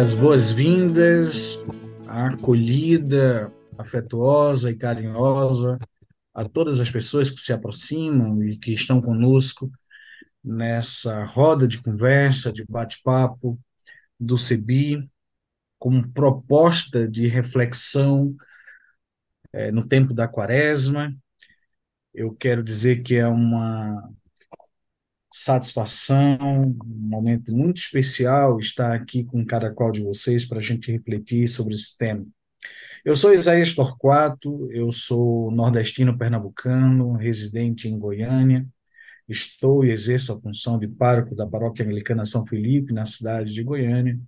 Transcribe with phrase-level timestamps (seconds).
[0.00, 1.62] as boas-vindas,
[2.08, 5.76] a acolhida afetuosa e carinhosa
[6.32, 9.70] a todas as pessoas que se aproximam e que estão conosco
[10.42, 13.60] nessa roda de conversa, de bate-papo
[14.18, 15.06] do CEBI,
[15.78, 18.34] como proposta de reflexão
[19.52, 21.14] é, no tempo da quaresma.
[22.14, 24.10] Eu quero dizer que é uma
[25.32, 30.90] satisfação, um momento muito especial estar aqui com cada qual de vocês para a gente
[30.90, 32.26] refletir sobre esse tema.
[33.04, 38.66] Eu sou Isaías Torquato, eu sou nordestino pernambucano, residente em Goiânia.
[39.28, 43.62] Estou e exerço a função de pároco da Paróquia Anglicana São Felipe, na cidade de
[43.62, 44.18] Goiânia,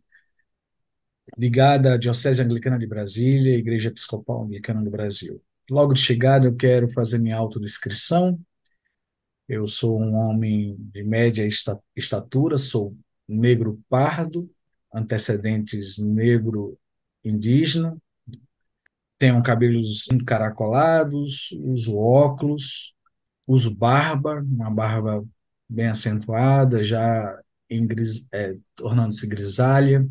[1.37, 5.43] ligada à Diocese Anglicana de Brasília, Igreja Episcopal Anglicana do Brasil.
[5.71, 8.39] Logo de chegada, eu quero fazer minha autodescrição.
[9.49, 11.47] Eu sou um homem de média
[11.97, 12.97] estatura, sou
[13.29, 14.51] negro pardo,
[14.93, 16.79] antecedentes negro
[17.25, 17.97] indígena,
[19.19, 22.93] tenho cabelos encaracolados, uso óculos,
[23.47, 25.25] uso barba, uma barba
[25.69, 27.41] bem acentuada, já
[27.87, 30.09] gris, é, tornando-se grisalha.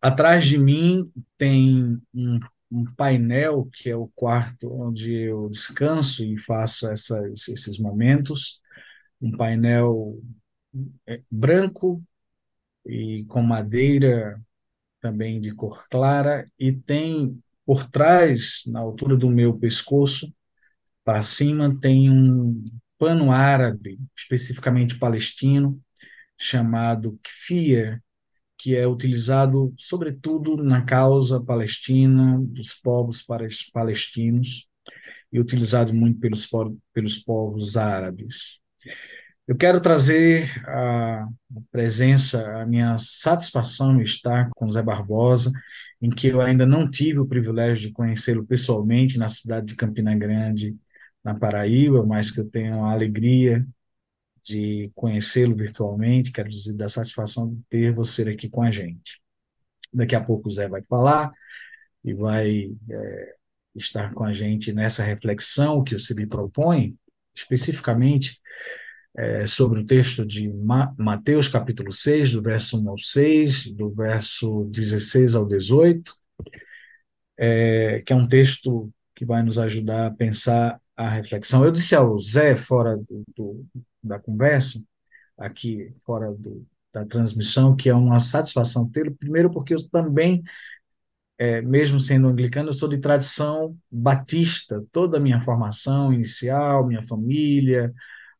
[0.00, 2.40] Atrás de mim tem um,
[2.72, 8.60] um, painel, que é o quarto onde eu descanso e faço essas, esses momentos,
[9.20, 10.18] um painel
[11.06, 12.02] é, branco
[12.86, 14.40] e com madeira
[15.00, 20.32] também de cor clara, e tem por trás, na altura do meu pescoço,
[21.04, 22.64] para cima, tem um
[22.98, 25.80] pano árabe, especificamente palestino,
[26.38, 28.00] chamado kfir,
[28.58, 33.24] que é utilizado sobretudo na causa palestina, dos povos
[33.72, 34.68] palestinos,
[35.32, 36.48] e utilizado muito pelos,
[36.92, 38.60] pelos povos árabes.
[39.48, 41.26] Eu quero trazer a
[41.70, 45.50] presença, a minha satisfação em estar com Zé Barbosa,
[46.00, 50.14] em que eu ainda não tive o privilégio de conhecê-lo pessoalmente na cidade de Campina
[50.14, 50.76] Grande,
[51.24, 53.66] na Paraíba, mas que eu tenho a alegria
[54.42, 59.20] de conhecê-lo virtualmente, quero dizer da satisfação de ter você aqui com a gente.
[59.92, 61.32] Daqui a pouco o Zé vai falar
[62.04, 63.34] e vai é,
[63.76, 66.96] estar com a gente nessa reflexão que o CIB propõe,
[67.34, 68.40] especificamente
[69.16, 73.90] é, sobre o texto de Ma Mateus, capítulo 6, do verso 1 ao 6, do
[73.90, 76.14] verso 16 ao 18,
[77.38, 81.64] é, que é um texto que vai nos ajudar a pensar a reflexão.
[81.64, 83.66] Eu disse ao Zé, fora do, do,
[84.02, 84.82] da conversa,
[85.36, 90.42] aqui fora do, da transmissão, que é uma satisfação tê-lo, primeiro porque eu também,
[91.38, 97.02] é, mesmo sendo anglicano, eu sou de tradição batista, toda a minha formação inicial, minha
[97.06, 97.92] família,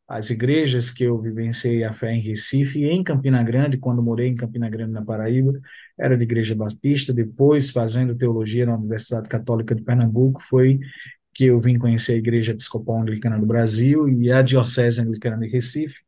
[0.07, 4.27] as igrejas que eu vivenciei a fé em Recife e em Campina Grande, quando morei
[4.27, 5.59] em Campina Grande, na Paraíba,
[5.97, 10.79] era de igreja batista, depois fazendo teologia na Universidade Católica de Pernambuco, foi
[11.33, 15.47] que eu vim conhecer a Igreja Episcopal Anglicana do Brasil e a Diocese Anglicana de
[15.47, 15.99] Recife,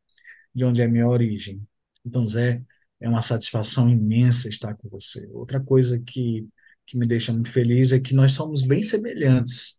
[0.54, 1.66] de onde é a minha origem.
[2.04, 2.62] Então, Zé,
[3.00, 5.28] é uma satisfação imensa estar com você.
[5.32, 6.48] Outra coisa que,
[6.86, 9.78] que me deixa muito feliz é que nós somos bem semelhantes.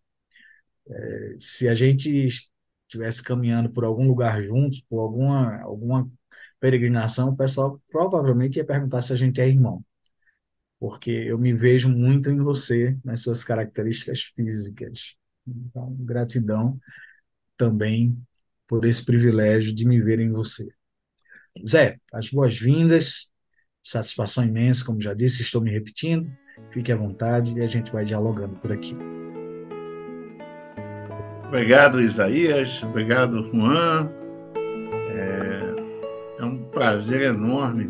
[0.90, 2.28] É, se a gente
[2.88, 6.10] estivesse caminhando por algum lugar juntos, por alguma, alguma
[6.60, 9.84] peregrinação, o pessoal provavelmente ia perguntar se a gente é irmão.
[10.80, 15.16] Porque eu me vejo muito em você, nas suas características físicas.
[15.48, 16.80] Então, gratidão
[17.58, 18.18] também
[18.68, 20.68] por esse privilégio de me ver em você.
[21.68, 23.32] Zé, as boas-vindas,
[23.84, 26.30] satisfação imensa, como já disse, estou me repetindo.
[26.72, 28.96] Fique à vontade e a gente vai dialogando por aqui.
[31.48, 32.84] Obrigado, Isaías.
[32.84, 34.12] Obrigado, Juan.
[35.12, 37.90] É, é um prazer enorme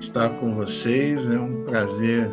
[0.00, 1.26] estar com vocês.
[1.26, 2.30] É um prazer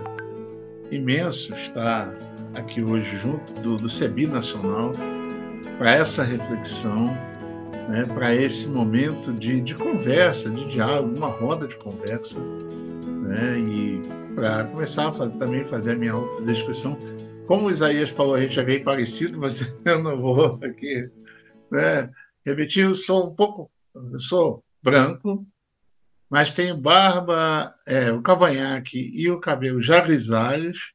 [0.92, 2.14] imenso estar
[2.54, 4.92] aqui hoje junto do, do CEBI Nacional
[5.78, 7.08] para essa reflexão,
[7.90, 14.02] né, para esse momento de, de conversa, de diálogo, uma roda de conversa, né, e
[14.36, 16.98] para começar a fazer, também fazer a minha autodescrição
[17.52, 21.12] como o Isaías falou, a gente é bem parecido, mas eu não vou aqui
[21.70, 22.10] né,
[22.46, 22.86] repetir.
[22.86, 25.46] Eu sou um pouco, eu sou branco,
[26.32, 30.94] mas tenho barba, é, o cavanhaque e o cabelo já grisalhos,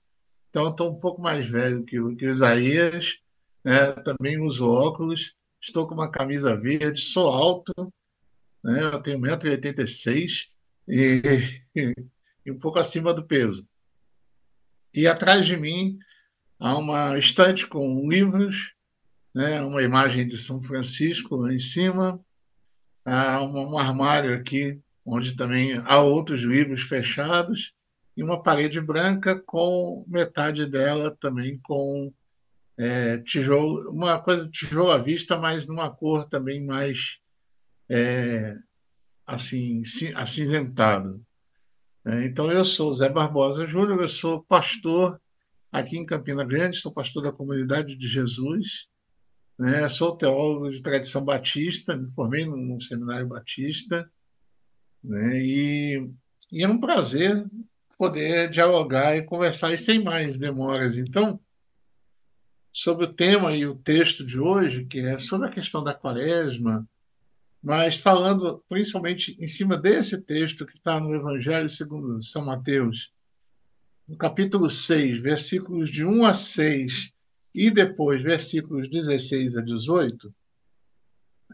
[0.51, 3.19] então estou um pouco mais velho que o, que o Isaías,
[3.63, 7.73] né, também uso óculos, estou com uma camisa verde, sou alto,
[8.65, 10.47] né, eu tenho 1,86m
[10.89, 11.23] e,
[11.77, 11.95] e,
[12.47, 13.69] e um pouco acima do peso.
[14.95, 15.99] E atrás de mim
[16.59, 18.73] Há uma estante com livros,
[19.35, 22.19] né, uma imagem de São Francisco lá em cima,
[23.05, 27.73] há um, um armário aqui onde também há outros livros fechados,
[28.17, 32.13] e uma parede branca com metade dela também com
[32.77, 37.19] é, tijolo, uma coisa tijolo à vista, mas numa cor também mais
[37.89, 38.57] é,
[39.27, 39.83] assim
[40.15, 41.23] acinzentado.
[42.05, 45.21] É, então eu sou Zé Barbosa Júnior, eu sou pastor
[45.71, 48.89] aqui em Campina Grande, sou pastor da comunidade de Jesus,
[49.59, 49.89] né?
[49.89, 54.11] sou teólogo de tradição batista, me formei num seminário batista,
[55.07, 55.39] né?
[55.39, 56.11] e,
[56.51, 57.47] e é um prazer
[57.97, 60.99] poder dialogar e conversar e sem mais demoras.
[60.99, 61.41] Então,
[62.73, 66.87] sobre o tema e o texto de hoje, que é sobre a questão da quaresma,
[67.63, 73.13] mas falando principalmente em cima desse texto que está no Evangelho segundo São Mateus,
[74.07, 77.13] no capítulo 6, versículos de 1 a 6
[77.55, 80.33] e depois versículos 16 a 18,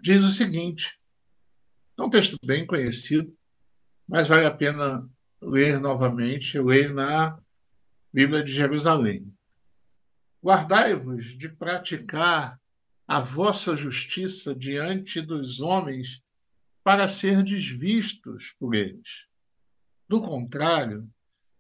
[0.02, 0.98] diz o seguinte:
[1.98, 3.32] é um texto bem conhecido,
[4.12, 5.09] mas vale a pena
[5.41, 6.61] ler novamente.
[6.61, 7.41] Leio na
[8.12, 9.35] Bíblia de Jerusalém.
[10.44, 12.61] Guardai-vos de praticar
[13.09, 16.23] a vossa justiça diante dos homens
[16.85, 19.25] para serdes vistos por eles.
[20.06, 21.08] Do contrário,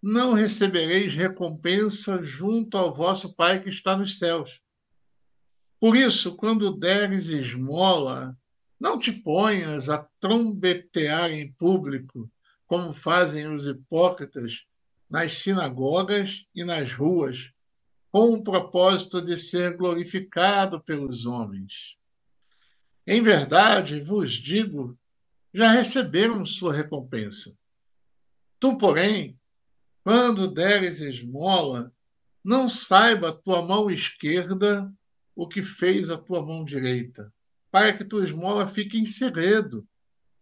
[0.02, 4.60] não recebereis recompensa junto ao vosso Pai que está nos céus.
[5.80, 8.36] Por isso, quando deres esmola,
[8.78, 12.30] não te ponhas a trombetear em público,
[12.72, 14.64] como fazem os hipócritas
[15.10, 17.52] nas sinagogas e nas ruas,
[18.10, 21.98] com o propósito de ser glorificado pelos homens.
[23.06, 24.98] Em verdade, vos digo,
[25.52, 27.54] já receberam sua recompensa.
[28.58, 29.38] Tu, porém,
[30.02, 31.92] quando deres esmola,
[32.42, 34.90] não saiba a tua mão esquerda
[35.36, 37.30] o que fez a tua mão direita,
[37.70, 39.86] para que tua esmola fique em segredo,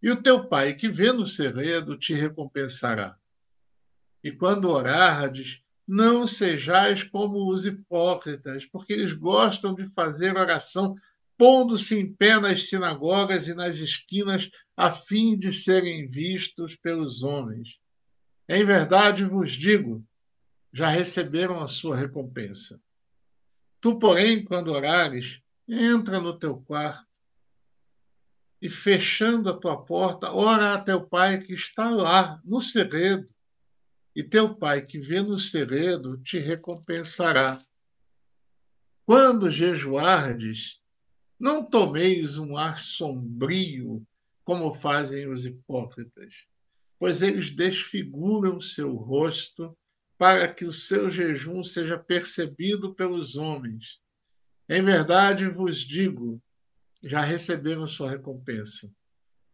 [0.01, 3.17] e o teu pai que vê no segredo te recompensará.
[4.23, 10.95] E quando orardes, não sejais como os hipócritas, porque eles gostam de fazer oração
[11.37, 17.79] pondo-se em pé nas sinagogas e nas esquinas, a fim de serem vistos pelos homens.
[18.47, 20.05] Em verdade vos digo,
[20.71, 22.79] já receberam a sua recompensa.
[23.79, 27.10] Tu, porém, quando orares, entra no teu quarto
[28.61, 33.27] e, fechando a tua porta, ora a teu pai que está lá, no segredo
[34.15, 37.57] e teu pai que vê no segredo te recompensará.
[39.05, 40.79] Quando jejuardes,
[41.39, 44.05] não tomeis um ar sombrio,
[44.43, 46.33] como fazem os hipócritas,
[46.99, 49.75] pois eles desfiguram seu rosto
[50.17, 53.99] para que o seu jejum seja percebido pelos homens.
[54.69, 56.41] Em verdade vos digo,
[57.03, 58.91] já receberam sua recompensa.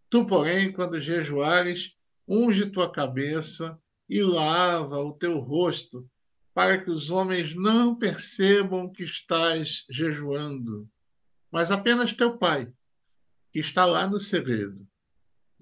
[0.09, 1.93] Tu, porém, quando jejuares,
[2.27, 3.79] unge tua cabeça
[4.09, 6.09] e lava o teu rosto,
[6.53, 10.89] para que os homens não percebam que estás jejuando,
[11.51, 12.67] mas apenas teu pai,
[13.51, 14.87] que está lá no segredo.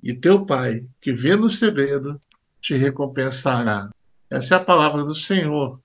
[0.01, 2.21] E teu pai, que vê no segredo,
[2.61, 3.89] te recompensará.
[4.29, 5.81] Essa é a palavra do Senhor.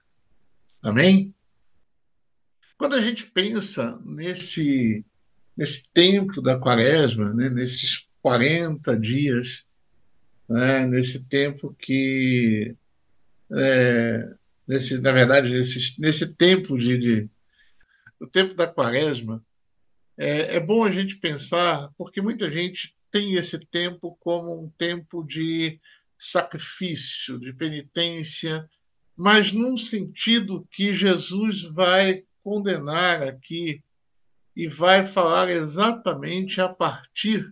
[0.82, 1.34] Amém?
[2.78, 5.04] Quando a gente pensa nesse,
[5.60, 9.66] nesse tempo da quaresma, né, nesses 40 dias
[10.48, 12.74] né, nesse tempo que,
[13.52, 14.34] é,
[14.66, 17.30] nesse, na verdade, nesse, nesse tempo de, de
[18.18, 19.44] o tempo da quaresma,
[20.16, 25.22] é, é bom a gente pensar, porque muita gente tem esse tempo como um tempo
[25.22, 25.78] de
[26.16, 28.66] sacrifício, de penitência,
[29.14, 33.82] mas num sentido que Jesus vai condenar aqui
[34.60, 37.50] e vai falar exatamente a partir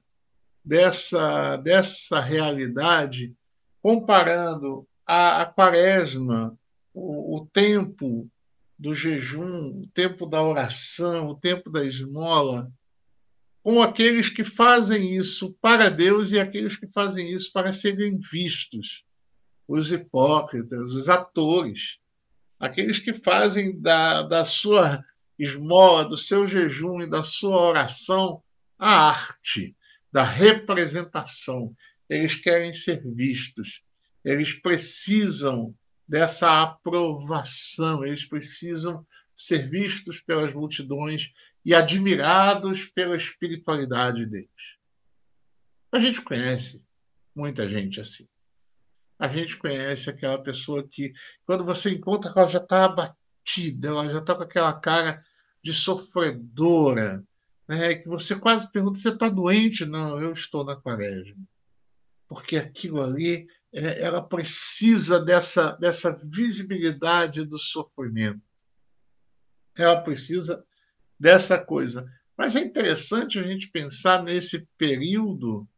[0.62, 3.34] dessa, dessa realidade,
[3.80, 6.54] comparando a, a quaresma,
[6.92, 8.30] o, o tempo
[8.78, 12.70] do jejum, o tempo da oração, o tempo da esmola,
[13.62, 19.02] com aqueles que fazem isso para Deus e aqueles que fazem isso para serem vistos,
[19.66, 21.96] os hipócritas, os atores,
[22.60, 25.02] aqueles que fazem da, da sua
[25.38, 28.42] esmola, do seu jejum e da sua oração
[28.78, 29.76] a arte,
[30.12, 31.74] da representação.
[32.08, 33.82] Eles querem ser vistos,
[34.24, 35.74] eles precisam
[36.06, 41.32] dessa aprovação, eles precisam ser vistos pelas multidões
[41.64, 44.78] e admirados pela espiritualidade deles.
[45.92, 46.82] A gente conhece
[47.34, 48.26] muita gente assim.
[49.18, 51.12] A gente conhece aquela pessoa que,
[51.44, 55.24] quando você encontra, ela já está abatida, ela já está com aquela cara
[55.68, 57.22] de sofredora,
[57.68, 59.84] né, que você quase pergunta: você está doente?
[59.84, 61.36] Não, eu estou na quaresma.
[62.26, 68.40] Porque aquilo ali é, ela precisa dessa, dessa visibilidade do sofrimento.
[69.76, 70.64] Ela precisa
[71.20, 72.10] dessa coisa.
[72.36, 75.68] Mas é interessante a gente pensar nesse período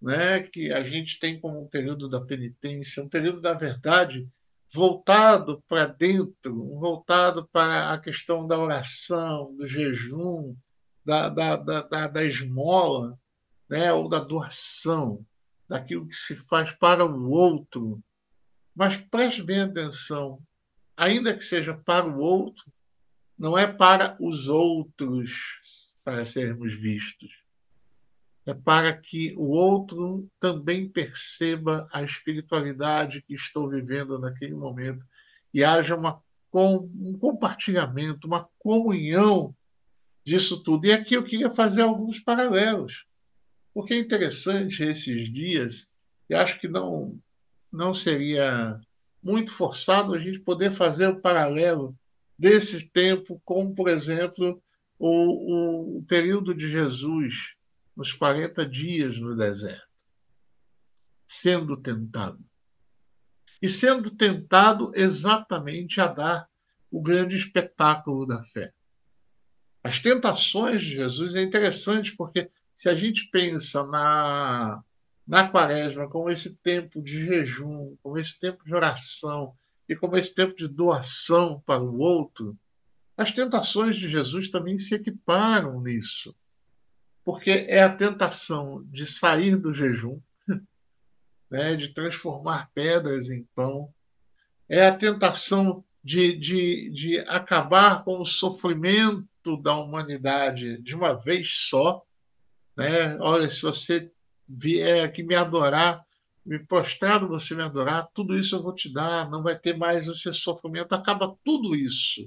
[0.00, 4.28] né, que a gente tem como um período da penitência, um período da verdade
[4.72, 10.54] voltado para dentro, voltado para a questão da oração, do jejum,
[11.04, 13.18] da, da, da, da, esmola,
[13.68, 15.24] né, ou da doação,
[15.68, 18.02] daquilo que se faz para o outro.
[18.74, 20.40] Mas preste bem atenção,
[20.96, 22.64] ainda que seja para o outro,
[23.38, 27.37] não é para os outros para sermos vistos
[28.48, 35.04] é para que o outro também perceba a espiritualidade que estou vivendo naquele momento
[35.52, 36.22] e haja uma,
[36.54, 39.54] um compartilhamento, uma comunhão
[40.24, 40.86] disso tudo.
[40.86, 43.04] E aqui eu queria fazer alguns paralelos,
[43.74, 45.86] porque é interessante esses dias,
[46.30, 47.20] e acho que não,
[47.70, 48.80] não seria
[49.22, 51.94] muito forçado a gente poder fazer o paralelo
[52.38, 54.58] desse tempo com, por exemplo,
[54.98, 57.57] o, o período de Jesus
[57.98, 59.82] nos 40 dias no deserto,
[61.26, 62.38] sendo tentado.
[63.60, 66.48] E sendo tentado exatamente a dar
[66.92, 68.72] o grande espetáculo da fé.
[69.82, 74.80] As tentações de Jesus é interessante porque se a gente pensa na,
[75.26, 79.56] na quaresma como esse tempo de jejum, como esse tempo de oração
[79.88, 82.56] e como esse tempo de doação para o outro,
[83.16, 86.32] as tentações de Jesus também se equiparam nisso
[87.28, 90.18] porque é a tentação de sair do jejum,
[91.50, 93.92] né, de transformar pedras em pão,
[94.66, 101.68] é a tentação de, de, de acabar com o sofrimento da humanidade de uma vez
[101.68, 102.02] só.
[102.74, 103.18] Né?
[103.20, 104.10] Olha, se você
[104.48, 106.02] vier aqui me adorar,
[106.46, 110.08] me prostrado você me adorar, tudo isso eu vou te dar, não vai ter mais
[110.08, 112.26] esse sofrimento, acaba tudo isso.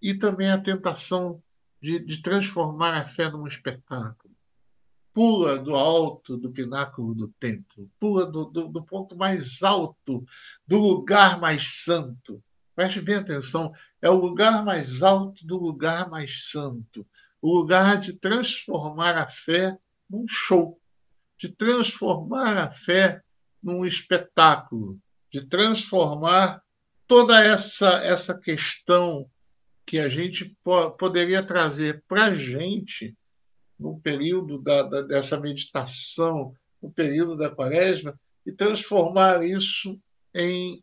[0.00, 1.42] E também a tentação
[1.82, 4.32] de, de transformar a fé num espetáculo.
[5.12, 10.24] Pula do alto do pináculo do templo, pula do, do, do ponto mais alto,
[10.66, 12.42] do lugar mais santo.
[12.74, 17.06] Preste bem atenção, é o lugar mais alto do lugar mais santo,
[17.42, 19.76] o lugar de transformar a fé
[20.08, 20.80] num show,
[21.36, 23.22] de transformar a fé
[23.62, 24.98] num espetáculo,
[25.30, 26.62] de transformar
[27.06, 29.28] toda essa, essa questão
[29.86, 33.16] que a gente po poderia trazer para a gente,
[33.78, 40.00] no período da, da, dessa meditação, no período da quaresma, e transformar isso
[40.34, 40.82] em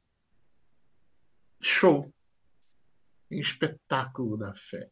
[1.61, 2.13] show,
[3.29, 4.89] em espetáculo da fé.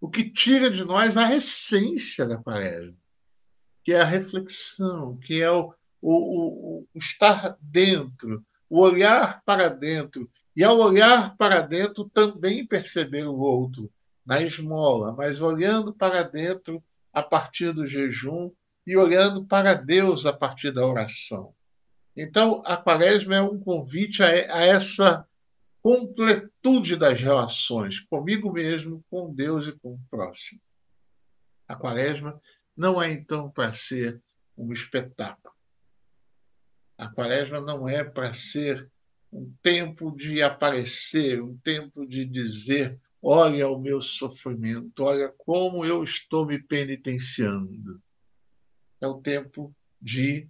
[0.00, 2.96] O que tira de nós a essência da quaresma,
[3.82, 9.68] que é a reflexão, que é o, o, o, o estar dentro, o olhar para
[9.68, 13.90] dentro e ao olhar para dentro, também perceber o outro,
[14.24, 16.82] na esmola, mas olhando para dentro
[17.12, 18.50] a partir do jejum
[18.86, 21.54] e olhando para Deus a partir da oração.
[22.16, 25.26] Então, a quaresma é um convite a, a essa
[25.82, 30.60] completude das relações comigo mesmo, com Deus e com o próximo.
[31.68, 32.40] A quaresma
[32.76, 34.22] não é, então, para ser
[34.56, 35.54] um espetáculo.
[36.96, 38.88] A quaresma não é para ser
[39.34, 46.04] um tempo de aparecer, um tempo de dizer: olha o meu sofrimento, olha como eu
[46.04, 48.00] estou me penitenciando.
[49.00, 50.46] É o tempo de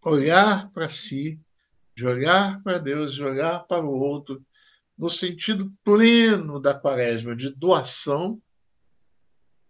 [0.00, 1.40] olhar para si,
[1.96, 4.40] de olhar para Deus, de olhar para o outro,
[4.96, 8.40] no sentido pleno da quaresma, de doação,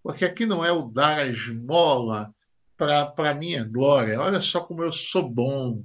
[0.02, 2.34] porque aqui não é o dar a esmola
[2.76, 4.20] para a minha glória.
[4.20, 5.82] Olha só como eu sou bom,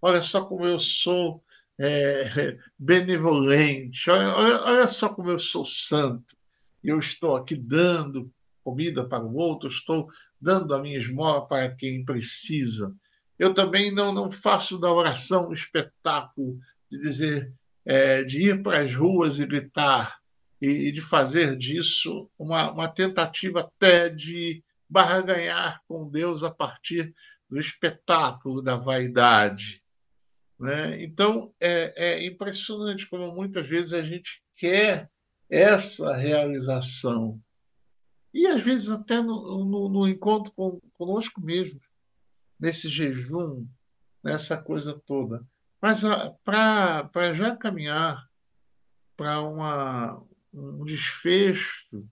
[0.00, 1.42] olha só como eu sou
[1.80, 4.10] é, benevolente.
[4.10, 6.36] Olha, olha, olha só como eu sou santo.
[6.82, 8.30] Eu estou aqui dando
[8.64, 10.08] comida para o outro, estou
[10.40, 12.94] dando a minha esmola para quem precisa.
[13.38, 16.58] Eu também não, não faço da oração um espetáculo
[16.90, 17.52] de dizer,
[17.84, 20.18] é, de ir para as ruas e gritar,
[20.60, 27.14] e, e de fazer disso uma, uma tentativa até de barganhar com Deus a partir
[27.48, 29.77] do espetáculo da vaidade.
[30.58, 31.02] Né?
[31.02, 35.10] Então, é, é impressionante como muitas vezes a gente quer
[35.48, 37.40] essa realização.
[38.34, 41.80] E às vezes até no, no, no encontro com, conosco mesmo,
[42.58, 43.66] nesse jejum,
[44.22, 45.46] nessa coisa toda.
[45.80, 46.02] Mas
[46.44, 48.28] para já caminhar
[49.16, 49.40] para
[50.52, 52.06] um desfecho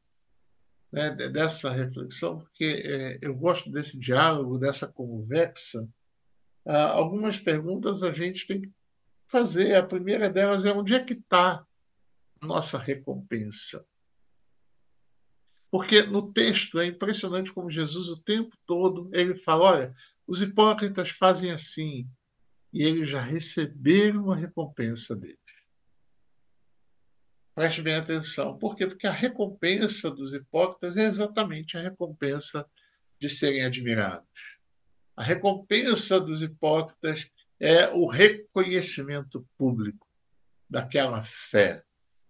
[0.92, 5.88] né, dessa reflexão, porque é, eu gosto desse diálogo, dessa conversa,
[6.66, 8.72] ah, algumas perguntas a gente tem que
[9.28, 9.74] fazer.
[9.74, 11.64] A primeira delas é onde é que está
[12.42, 13.86] nossa recompensa?
[15.70, 19.94] Porque no texto é impressionante como Jesus o tempo todo ele fala, olha,
[20.26, 22.08] os hipócritas fazem assim
[22.72, 25.38] e eles já receberam a recompensa deles.
[27.54, 28.58] Preste bem atenção.
[28.58, 28.86] Por quê?
[28.86, 32.68] Porque a recompensa dos hipócritas é exatamente a recompensa
[33.18, 34.28] de serem admirados.
[35.16, 37.26] A recompensa dos hipócritas
[37.58, 40.06] é o reconhecimento público
[40.68, 41.82] daquela fé,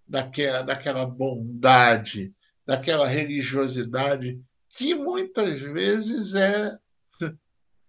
[0.07, 2.33] daquela, daquela bondade,
[2.65, 4.41] daquela religiosidade
[4.77, 6.79] que muitas vezes é.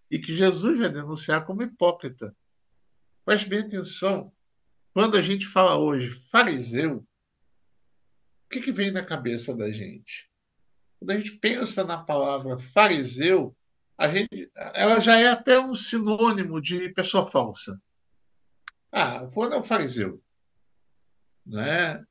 [0.09, 2.35] e que Jesus vai denunciar como hipócrita.
[3.23, 4.33] Preste bem atenção.
[4.93, 7.05] Quando a gente fala hoje fariseu,
[8.45, 10.31] o que, que vem na cabeça da gente?
[10.97, 13.55] Quando a gente pensa na palavra fariseu,
[13.97, 17.81] a gente, ela já é até um sinônimo de pessoa falsa.
[18.91, 20.21] Ah, fulano é um fariseu.
[21.45, 22.05] Né?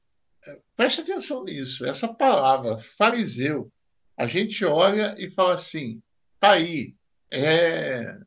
[0.74, 1.86] Preste atenção nisso.
[1.86, 3.72] Essa palavra fariseu,
[4.16, 6.02] a gente olha e fala assim:
[6.40, 6.96] tá aí,
[7.30, 8.18] é,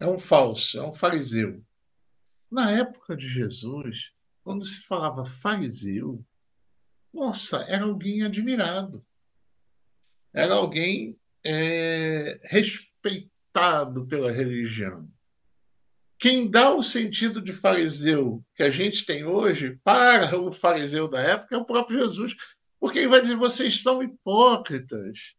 [0.00, 1.62] é um falso, é um fariseu.
[2.50, 6.24] Na época de Jesus, quando se falava fariseu,
[7.12, 9.04] nossa, era alguém admirado.
[10.32, 15.08] Era alguém é, respeitado pela religião.
[16.18, 21.20] Quem dá o sentido de fariseu que a gente tem hoje para o fariseu da
[21.20, 22.36] época é o próprio Jesus,
[22.78, 25.34] porque ele vai dizer: vocês são hipócritas,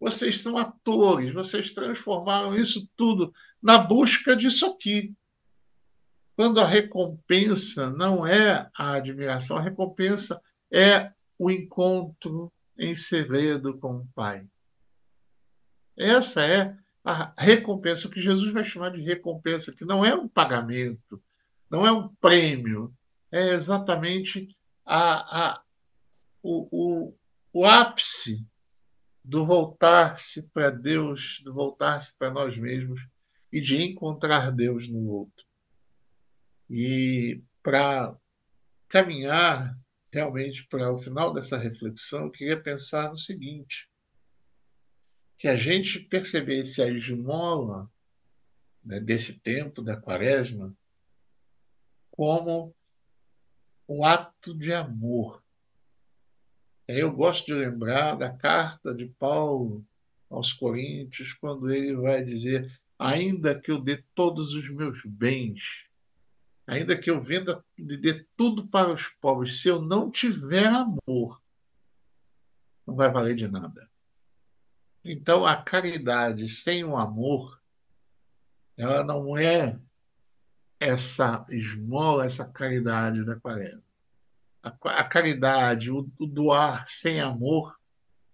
[0.00, 5.14] vocês são atores, vocês transformaram isso tudo na busca disso aqui.
[6.34, 13.98] Quando a recompensa não é a admiração, a recompensa é o encontro em segredo com
[13.98, 14.46] o Pai.
[15.96, 20.28] Essa é a recompensa, o que Jesus vai chamar de recompensa, que não é um
[20.28, 21.22] pagamento,
[21.70, 22.94] não é um prêmio,
[23.30, 25.62] é exatamente a, a,
[26.42, 27.14] o, o,
[27.52, 28.46] o ápice
[29.24, 33.00] do voltar-se para Deus, do voltar-se para nós mesmos
[33.52, 35.44] e de encontrar Deus no outro.
[36.68, 38.16] E para
[38.88, 39.78] caminhar
[40.12, 43.88] realmente para o final dessa reflexão, eu queria pensar no seguinte:
[45.42, 47.90] que a gente percebesse a esmola
[48.84, 50.72] né, desse tempo da quaresma
[52.12, 52.72] como
[53.88, 55.42] um ato de amor.
[56.86, 59.84] Eu gosto de lembrar da carta de Paulo
[60.30, 65.88] aos Coríntios, quando ele vai dizer: ainda que eu dê todos os meus bens,
[66.68, 71.42] ainda que eu venda e dê tudo para os pobres, se eu não tiver amor,
[72.86, 73.90] não vai valer de nada.
[75.04, 77.60] Então, a caridade sem o amor,
[78.76, 79.78] ela não é
[80.78, 83.82] essa esmola, essa caridade da quaresma.
[84.62, 87.76] A, a caridade, o, o, doar sem amor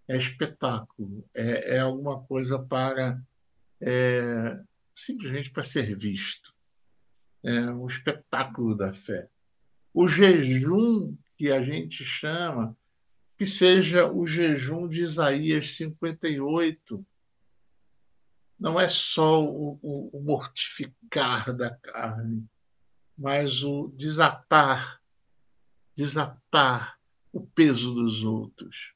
[0.07, 3.21] é espetáculo, é, é alguma coisa para
[3.81, 4.59] é,
[4.95, 6.55] simplesmente para ser visto.
[7.43, 9.29] É um espetáculo da fé.
[9.95, 12.77] O jejum que a gente chama
[13.39, 17.07] que seja o jejum de Isaías 58.
[18.59, 22.45] Não é só o, o, o mortificar da carne,
[23.17, 25.01] mas o desatar,
[25.97, 26.99] desatar
[27.33, 28.93] o peso dos outros,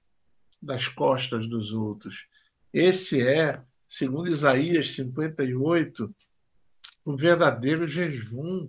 [0.61, 2.26] das costas dos outros.
[2.72, 6.12] Esse é, segundo Isaías 58,
[7.05, 8.68] o verdadeiro jejum,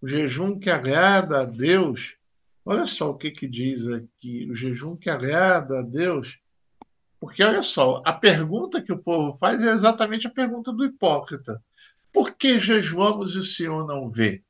[0.00, 2.16] o jejum que agrada a Deus
[2.64, 6.38] Olha só o que, que diz aqui, o jejum que agrada a Deus.
[7.20, 11.62] Porque olha só, a pergunta que o povo faz é exatamente a pergunta do hipócrita.
[12.12, 14.42] Por que jejuamos e o Senhor não vê?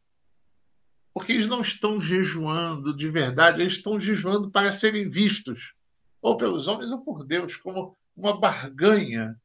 [1.12, 5.74] Porque eles não estão jejuando de verdade, eles estão jejuando para serem vistos,
[6.20, 9.40] ou pelos homens ou por Deus, como uma barganha.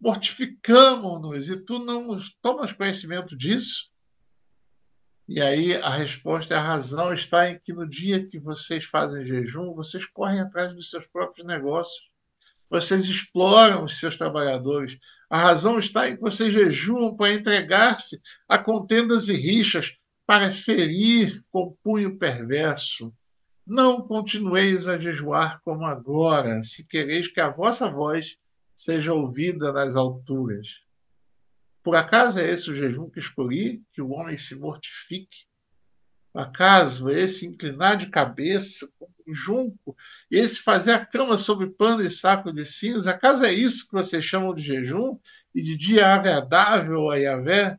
[0.00, 3.90] Mortificamos-nos e tu não tomas conhecimento disso?
[5.26, 9.72] E aí a resposta, a razão está em que no dia que vocês fazem jejum,
[9.74, 12.10] vocês correm atrás dos seus próprios negócios.
[12.68, 14.98] Vocês exploram os seus trabalhadores.
[15.30, 19.92] A razão está em que vocês jejuam para entregar-se a contendas e rixas,
[20.26, 23.12] para ferir com punho perverso.
[23.66, 28.36] Não continueis a jejuar como agora, se quereis que a vossa voz
[28.74, 30.83] seja ouvida nas alturas.
[31.84, 35.46] Por acaso é esse o jejum que escolhi, que o homem se mortifique?
[36.32, 39.96] Por acaso é esse inclinar de cabeça, como um junco,
[40.28, 43.12] esse fazer a cama sobre pano e saco de cinza?
[43.12, 45.16] Acaso é isso que vocês chamam de jejum
[45.54, 47.78] e de dia agradável a Yahvé?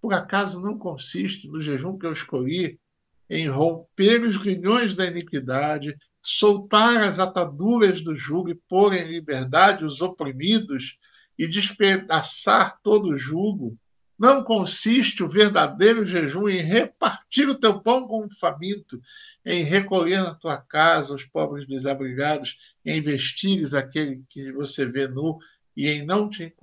[0.00, 2.80] por acaso não consiste no jejum que eu escolhi
[3.28, 9.84] em romper os grilhões da iniquidade, soltar as ataduras do jugo e pôr em liberdade
[9.84, 10.98] os oprimidos
[11.40, 13.74] e despedaçar todo o jugo?
[14.18, 19.00] Não consiste o verdadeiro jejum em repartir o teu pão com o faminto,
[19.42, 25.38] em recolher na tua casa os pobres desabrigados, em vestires aquele que você vê nu
[25.74, 26.54] e em não te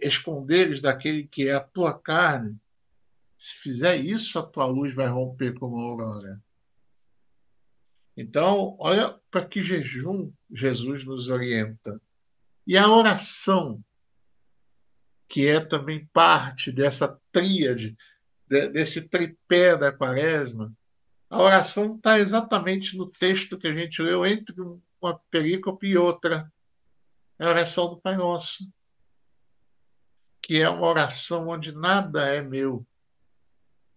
[0.00, 2.56] esconderes daquele que é a tua carne?
[3.36, 6.42] Se fizer isso, a tua luz vai romper como a aurora.
[8.16, 12.00] Então, olha para que jejum Jesus nos orienta.
[12.66, 13.84] E a oração
[15.28, 17.96] que é também parte dessa tríade,
[18.48, 20.72] desse tripé da quaresma,
[21.28, 24.54] a oração está exatamente no texto que a gente leu entre
[25.00, 26.50] uma perícope e outra.
[27.38, 28.68] É a oração do Pai Nosso,
[30.40, 32.86] que é uma oração onde nada é meu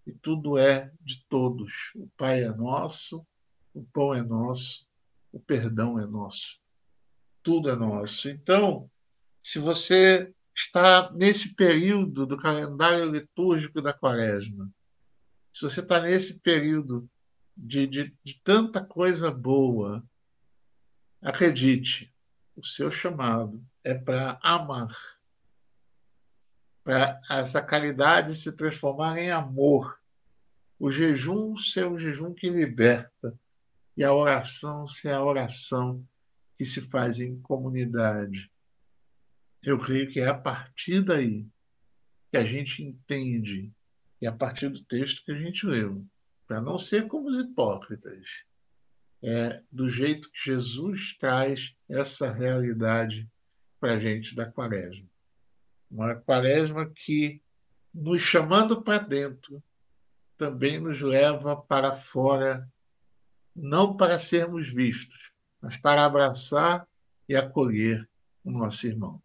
[0.05, 1.91] e tudo é de todos.
[1.95, 3.25] O Pai é nosso,
[3.73, 4.87] o pão é nosso,
[5.31, 6.59] o perdão é nosso.
[7.43, 8.27] Tudo é nosso.
[8.27, 8.89] Então,
[9.43, 14.69] se você está nesse período do calendário litúrgico da quaresma,
[15.53, 17.09] se você está nesse período
[17.55, 20.03] de, de, de tanta coisa boa,
[21.21, 22.13] acredite,
[22.55, 24.93] o seu chamado é para amar,
[26.83, 29.97] para essa caridade se transformar em amor.
[30.77, 33.37] O jejum ser o jejum que liberta
[33.95, 36.05] e a oração ser a oração
[36.57, 38.51] que se faz em comunidade.
[39.61, 41.45] Eu creio que é a partir daí
[42.31, 43.71] que a gente entende,
[44.21, 46.05] e a partir do texto que a gente leu,
[46.47, 48.27] para não ser como os hipócritas,
[49.21, 53.29] é do jeito que Jesus traz essa realidade
[53.79, 55.07] para a gente da quaresma.
[55.91, 57.41] Uma quaresma que,
[57.93, 59.61] nos chamando para dentro,
[60.37, 62.71] também nos leva para fora,
[63.53, 66.87] não para sermos vistos, mas para abraçar
[67.27, 68.07] e acolher
[68.43, 69.21] o nosso irmão.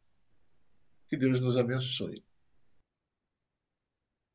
[1.15, 2.25] Que Deus nos abençoe.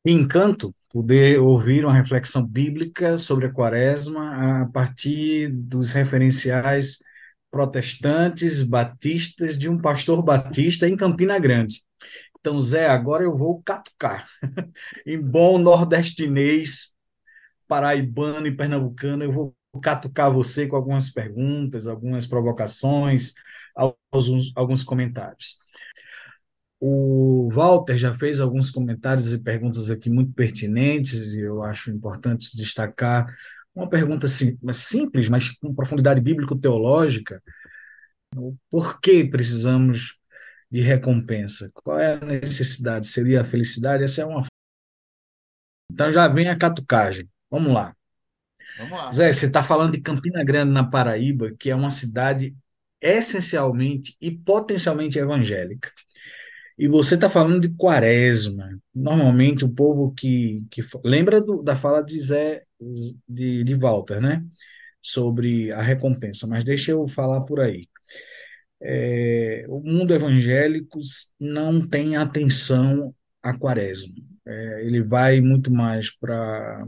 [0.06, 7.00] Encanto poder ouvir uma reflexão bíblica sobre a quaresma a partir dos referenciais
[7.52, 11.84] protestantes, batistas, de um pastor batista em Campina Grande.
[12.40, 14.30] Então, Zé, agora eu vou catucar.
[15.06, 16.94] em bom nordestinês,
[17.68, 23.34] paraibano e pernambucano, eu vou catucar você com algumas perguntas, algumas provocações,
[23.76, 25.60] alguns, alguns comentários.
[26.80, 32.56] O Walter já fez alguns comentários e perguntas aqui muito pertinentes, e eu acho importante
[32.56, 33.28] destacar
[33.76, 37.42] uma pergunta sim, simples, mas com profundidade bíblico-teológica.
[38.70, 40.18] Por que precisamos
[40.70, 41.70] de recompensa?
[41.74, 43.08] Qual é a necessidade?
[43.08, 44.04] Seria a felicidade?
[44.04, 44.46] Essa é uma.
[45.92, 47.30] Então já vem a catucagem.
[47.50, 47.96] Vamos lá.
[48.78, 49.12] Vamos lá.
[49.12, 52.56] Zé, você está falando de Campina Grande, na Paraíba, que é uma cidade
[53.02, 55.92] essencialmente e potencialmente evangélica.
[56.80, 58.80] E você está falando de quaresma.
[58.96, 62.64] Normalmente o povo que, que lembra do, da fala de Zé
[63.28, 64.46] de, de Walter, né?
[65.02, 67.90] Sobre a recompensa, mas deixa eu falar por aí.
[68.82, 71.00] É, o mundo evangélico
[71.38, 73.14] não tem atenção
[73.44, 74.16] à quaresma.
[74.48, 76.88] É, ele vai muito mais para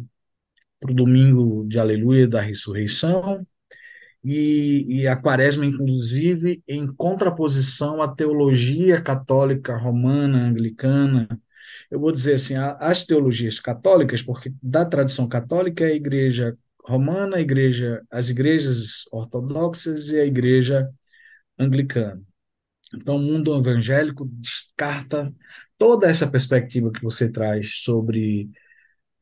[0.84, 3.46] o domingo de aleluia da ressurreição,
[4.24, 11.28] e, e, a quaresma, inclusive, em contraposição à teologia católica romana, anglicana.
[11.90, 17.38] Eu vou dizer assim, as teologias católicas, porque da tradição católica é a igreja romana,
[17.38, 20.90] a igreja, as igrejas ortodoxas e a igreja
[21.58, 22.22] anglicana.
[22.94, 25.34] Então, o mundo evangélico descarta
[25.78, 28.50] toda essa perspectiva que você traz sobre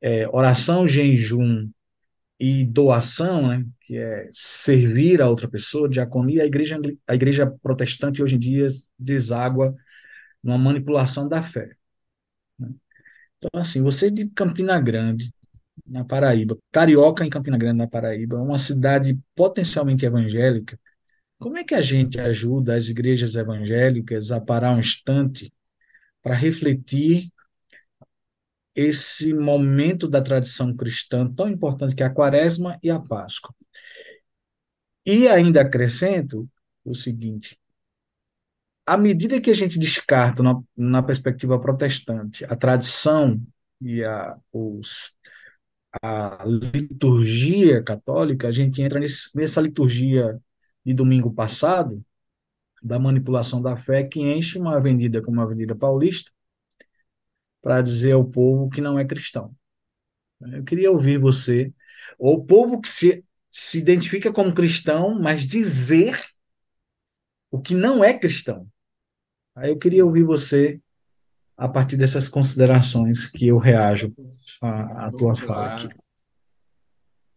[0.01, 1.69] é, oração, jejum
[2.39, 8.23] e doação, né, que é servir a outra pessoa, diaconia, a igreja, a igreja protestante
[8.23, 9.75] hoje em dia deságua
[10.43, 11.75] numa manipulação da fé.
[12.57, 12.69] Né?
[13.37, 15.33] Então, assim, você de Campina Grande,
[15.85, 20.79] na Paraíba, carioca em Campina Grande, na Paraíba, uma cidade potencialmente evangélica,
[21.39, 25.53] como é que a gente ajuda as igrejas evangélicas a parar um instante
[26.21, 27.31] para refletir
[28.75, 33.53] esse momento da tradição cristã tão importante que é a Quaresma e a Páscoa.
[35.05, 36.47] E ainda acrescento
[36.83, 37.59] o seguinte:
[38.85, 43.41] à medida que a gente descarta na, na perspectiva protestante a tradição
[43.81, 45.15] e a, os,
[46.01, 50.39] a liturgia católica, a gente entra nesse, nessa liturgia
[50.85, 52.03] de domingo passado,
[52.81, 56.31] da manipulação da fé, que enche uma avenida como a Avenida Paulista,
[57.61, 59.53] para dizer ao povo que não é cristão.
[60.41, 61.73] Eu queria ouvir você,
[62.17, 66.19] ou o povo que se, se identifica como cristão, mas dizer
[67.51, 68.67] o que não é cristão.
[69.55, 70.79] Aí eu queria ouvir você
[71.57, 74.13] a partir dessas considerações que eu reajo
[74.61, 75.89] à, à tua fala aqui.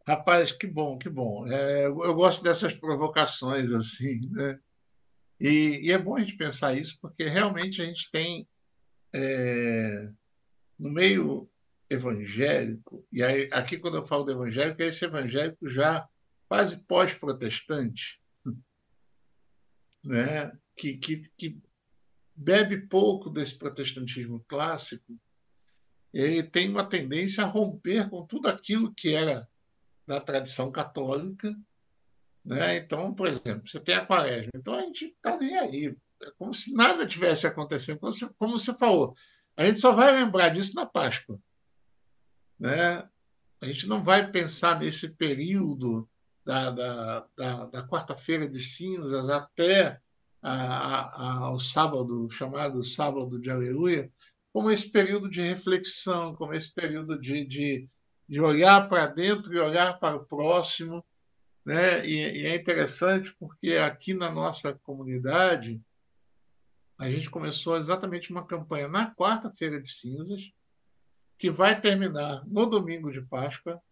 [0.07, 1.47] Rapaz, que bom, que bom.
[1.49, 4.59] É, eu gosto dessas provocações assim, né?
[5.41, 8.47] E, e, é bom a gente pensar isso, porque realmente a gente tem
[9.14, 10.11] é,
[10.79, 11.48] no meio
[11.88, 16.09] evangélico, e aí, aqui quando eu falo do evangélico, é esse evangélico já
[16.48, 18.20] quase pós-protestante,
[20.05, 20.53] né?
[20.77, 21.61] que, que, que
[22.35, 25.18] bebe pouco desse protestantismo clássico,
[26.12, 29.48] ele tem uma tendência a romper com tudo aquilo que era
[30.07, 31.55] da tradição católica.
[32.44, 32.77] Né?
[32.79, 36.55] Então, por exemplo, você tem a quaresma, então a gente está nem aí, é como
[36.55, 39.15] se nada tivesse acontecendo, como você, como você falou,
[39.57, 41.39] a gente só vai lembrar disso na Páscoa.
[42.59, 43.07] Né?
[43.61, 46.09] A gente não vai pensar nesse período
[46.45, 50.01] da, da, da, da quarta-feira de cinzas até
[50.43, 54.11] a, a, ao sábado, chamado sábado de aleluia,
[54.53, 57.89] como esse período de reflexão, como esse período de, de,
[58.29, 61.05] de olhar para dentro e olhar para o próximo.
[61.65, 62.07] Né?
[62.07, 65.81] E, e é interessante porque aqui na nossa comunidade,
[67.03, 70.53] a gente começou exatamente uma campanha na quarta-feira de cinzas,
[71.37, 73.83] que vai terminar no domingo de Páscoa,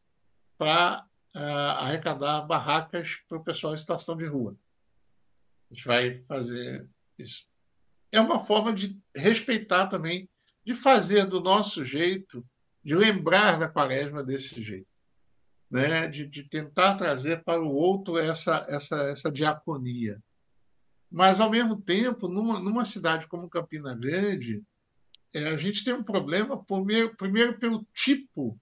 [0.56, 4.56] para uh, arrecadar barracas para o pessoal em situação de rua.
[5.70, 7.46] A gente vai fazer isso.
[8.12, 10.28] É uma forma de respeitar também,
[10.64, 12.46] de fazer do nosso jeito,
[12.84, 14.86] de lembrar da quaresma desse jeito.
[15.68, 16.06] Né?
[16.06, 20.22] De, de tentar trazer para o outro essa, essa, essa diaconia.
[21.10, 24.62] Mas, ao mesmo tempo, numa, numa cidade como Campina Grande,
[25.34, 28.58] é, a gente tem um problema, primeiro, primeiro pelo tipo.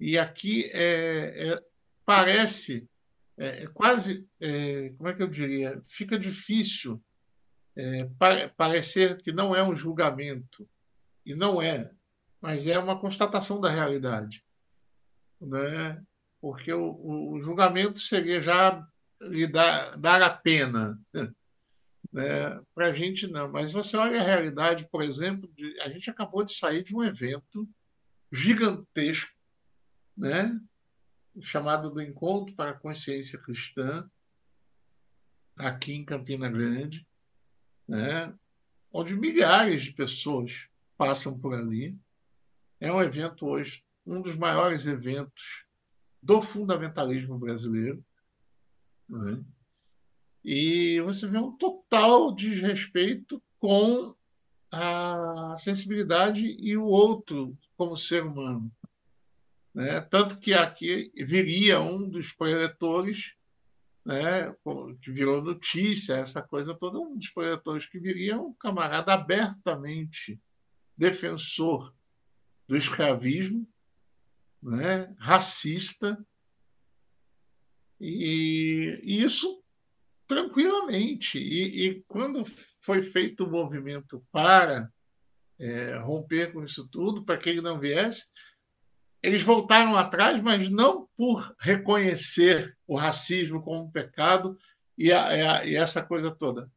[0.00, 1.62] E aqui é, é,
[2.04, 2.88] parece
[3.36, 7.00] é, é, quase, é, como é que eu diria, fica difícil
[7.76, 8.08] é,
[8.56, 10.68] parecer que não é um julgamento,
[11.24, 11.90] e não é,
[12.40, 14.44] mas é uma constatação da realidade.
[15.40, 16.02] Né?
[16.40, 18.84] Porque o, o julgamento seria já
[19.20, 20.98] lhe dar, dar a pena.
[22.10, 22.58] Né?
[22.74, 23.52] Para a gente, não.
[23.52, 27.04] Mas você olha a realidade, por exemplo, de, a gente acabou de sair de um
[27.04, 27.68] evento
[28.32, 29.30] gigantesco,
[30.16, 30.58] né?
[31.40, 34.08] chamado do Encontro para a Consciência Cristã,
[35.56, 37.06] aqui em Campina Grande,
[37.86, 38.32] né,
[38.92, 41.96] onde milhares de pessoas passam por ali.
[42.80, 45.64] É um evento hoje, um dos maiores eventos
[46.22, 48.04] do fundamentalismo brasileiro.
[49.08, 49.42] Né?
[50.44, 54.14] E você vê um total desrespeito com
[54.70, 58.70] a sensibilidade e o outro como ser humano.
[59.74, 60.00] Né?
[60.00, 63.34] Tanto que aqui viria um dos proletores,
[64.04, 64.54] né,
[65.02, 70.40] que virou notícia, essa coisa toda, um dos proletores que viria um camarada abertamente
[70.96, 71.94] defensor
[72.66, 73.68] do escravismo,
[74.62, 76.18] né, racista,
[78.00, 79.62] e, e isso
[80.26, 81.38] tranquilamente.
[81.38, 82.44] E, e, quando
[82.80, 84.92] foi feito o movimento para
[85.58, 88.26] é, romper com isso tudo, para que ele não viesse,
[89.22, 94.56] eles voltaram atrás, mas não por reconhecer o racismo como um pecado
[94.96, 96.70] e, a, e essa coisa toda.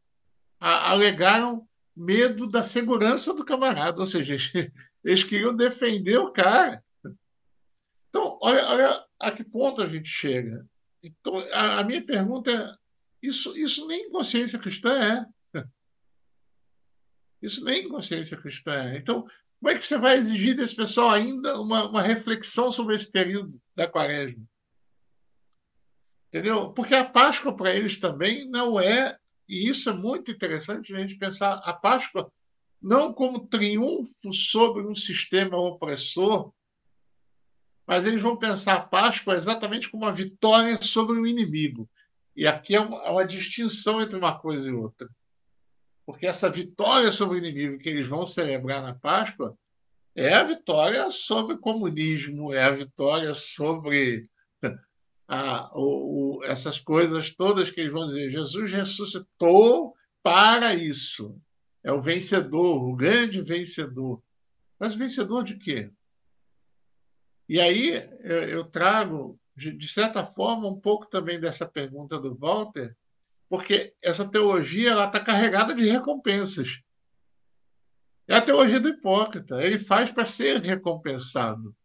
[0.60, 4.36] A, alegaram medo da segurança do camarada, ou seja,
[5.03, 6.84] eles queriam defender o cara.
[8.10, 10.65] Então, olha, olha a que ponto a gente chega.
[11.03, 12.75] Então, a, a minha pergunta é:
[13.21, 15.61] isso, isso nem consciência cristã é.
[17.41, 18.97] Isso nem consciência cristã é.
[18.97, 19.25] Então,
[19.59, 23.59] como é que você vai exigir desse pessoal ainda uma, uma reflexão sobre esse período
[23.75, 24.43] da quaresma?
[26.27, 26.71] Entendeu?
[26.71, 31.17] Porque a Páscoa para eles também não é, e isso é muito interessante a gente
[31.17, 32.31] pensar a Páscoa
[32.81, 36.51] não como triunfo sobre um sistema opressor,
[37.91, 41.89] mas eles vão pensar a Páscoa exatamente como uma vitória sobre o inimigo.
[42.34, 45.10] E aqui é uma, é uma distinção entre uma coisa e outra.
[46.06, 49.58] Porque essa vitória sobre o inimigo que eles vão celebrar na Páscoa
[50.15, 54.30] é a vitória sobre o comunismo, é a vitória sobre
[55.27, 58.32] a, o, o, essas coisas todas que eles vão dizer.
[58.32, 61.38] Jesus ressuscitou para isso.
[61.84, 64.23] É o vencedor, o grande vencedor.
[64.80, 65.91] Mas vencedor de quê?
[67.51, 72.95] E aí eu, trago, de, certa forma, um pouco também dessa pergunta do Walter,
[73.49, 76.79] porque essa teologia ela está carregada de recompensas.
[78.25, 79.61] É a teologia do hipócrita.
[79.61, 81.75] Ele faz para ser recompensado.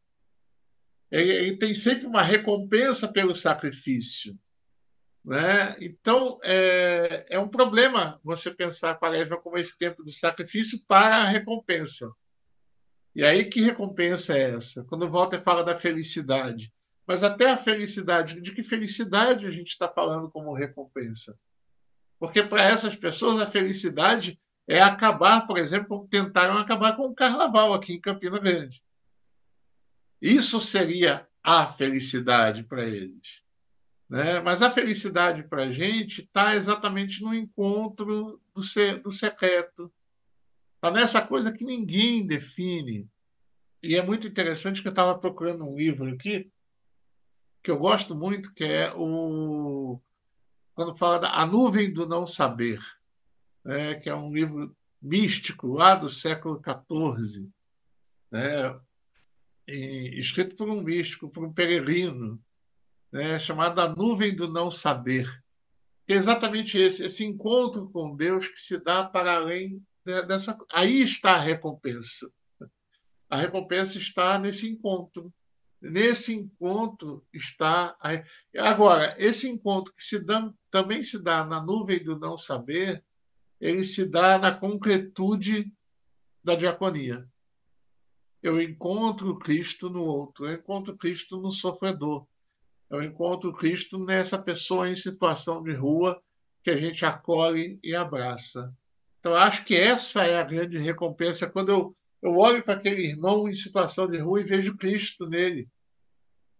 [1.11, 4.38] Ele, ele, tem sempre uma recompensa pelo sacrifício.
[5.24, 5.76] Né?
[5.81, 11.16] Então, é, é um problema você pensar a Quaresma como esse tempo do sacrifício para
[11.16, 12.09] a recompensa.
[13.16, 14.85] E aí, que recompensa é essa?
[14.85, 16.70] Quando Walter fala da felicidade.
[17.07, 21.35] Mas até a felicidade, de que felicidade a gente está falando como recompensa?
[22.18, 27.72] Porque para essas pessoas a felicidade é acabar, por exemplo, tentaram acabar com o carnaval
[27.72, 28.83] aqui em Campina Grande.
[30.20, 33.40] Isso seria a felicidade para eles.
[34.11, 34.40] Né?
[34.40, 39.90] Mas a felicidade para a gente está exatamente no encontro do, ser, do secreto.
[40.87, 43.11] Está nessa coisa que ninguém define.
[43.83, 46.49] E é muito interessante que eu estava procurando um livro aqui,
[47.61, 50.01] que eu gosto muito, que é o.
[50.75, 52.79] Quando fala da A Nuvem do Não Saber,
[53.64, 53.96] né?
[53.96, 57.51] que é um livro místico lá do século XIV,
[58.31, 58.79] né?
[59.66, 62.40] E, escrito por um místico, por um peregrino,
[63.11, 65.42] né, chamada A Nuvem do Não Saber.
[66.07, 69.85] É exatamente esse, esse encontro com Deus que se dá para além
[70.27, 70.57] dessa.
[70.73, 72.31] Aí está a recompensa.
[73.29, 75.33] A recompensa está nesse encontro.
[75.81, 77.97] Nesse encontro está.
[78.01, 78.23] A...
[78.69, 83.05] Agora, esse encontro que se dá, também se dá na nuvem do não saber,
[83.61, 85.73] ele se dá na concretude
[86.42, 87.29] da diaconia.
[88.42, 92.27] Eu encontro Cristo no outro, eu encontro Cristo no sofredor,
[92.88, 96.23] eu encontro Cristo nessa pessoa em situação de rua
[96.62, 98.73] que a gente acolhe e abraça.
[99.27, 103.49] Então, acho que essa é a grande recompensa quando eu, eu olho para aquele irmão
[103.49, 105.69] em situação de rua e vejo Cristo nele.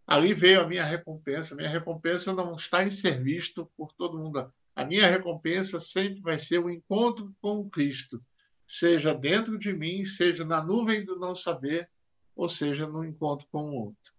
[0.05, 1.55] Ali veio a minha recompensa.
[1.55, 4.53] Minha recompensa não está em ser visto por todo mundo.
[4.75, 8.21] A minha recompensa sempre vai ser o encontro com Cristo,
[8.67, 11.89] seja dentro de mim, seja na nuvem do não saber,
[12.35, 14.13] ou seja no encontro com o outro.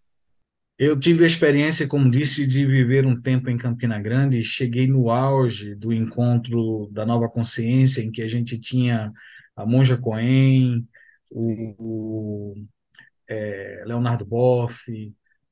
[0.80, 4.44] Eu tive a experiência, como disse, de viver um tempo em Campina Grande.
[4.44, 9.12] Cheguei no auge do encontro da nova consciência, em que a gente tinha
[9.56, 10.88] a Monja Cohen,
[11.32, 12.68] o, o
[13.28, 14.76] é, Leonardo Boff,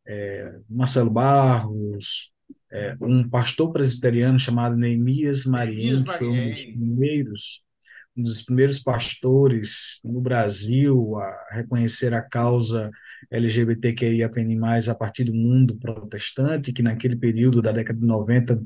[0.06, 2.32] é, Marcelo Barros,
[2.72, 7.66] é, um pastor presbiteriano chamado Neemias Mariem, que foi um dos primeiros
[8.18, 12.90] um dos primeiros pastores no Brasil a reconhecer a causa
[13.32, 18.62] LGBTQIAPN+, a partir do mundo protestante, que naquele período da década de 90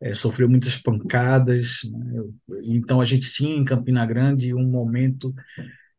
[0.00, 1.80] é, sofreu muitas pancadas.
[1.84, 2.22] Né?
[2.64, 5.32] Então, a gente tinha em Campina Grande um momento,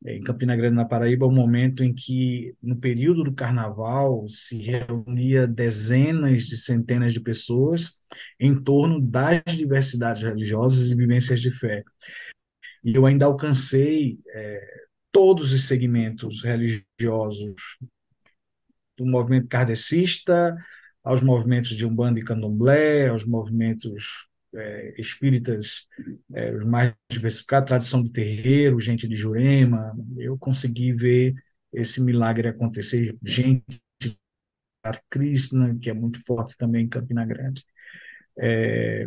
[0.05, 4.57] é, em Campina Grande, na Paraíba, um momento em que, no período do carnaval, se
[4.57, 7.97] reunia dezenas de centenas de pessoas
[8.39, 11.83] em torno das diversidades religiosas e vivências de fé.
[12.83, 17.77] E eu ainda alcancei é, todos os segmentos religiosos,
[18.97, 20.55] do movimento kardecista
[21.03, 25.87] aos movimentos de Umbanda e Candomblé, aos movimentos é, espíritas
[26.33, 31.33] é, mais diversificados, tradição de terreiro, gente de Jurema, eu consegui ver
[31.73, 34.17] esse milagre acontecer, gente de
[35.09, 37.65] Krishna, que é muito forte também em Campina Grande.
[38.37, 39.05] É,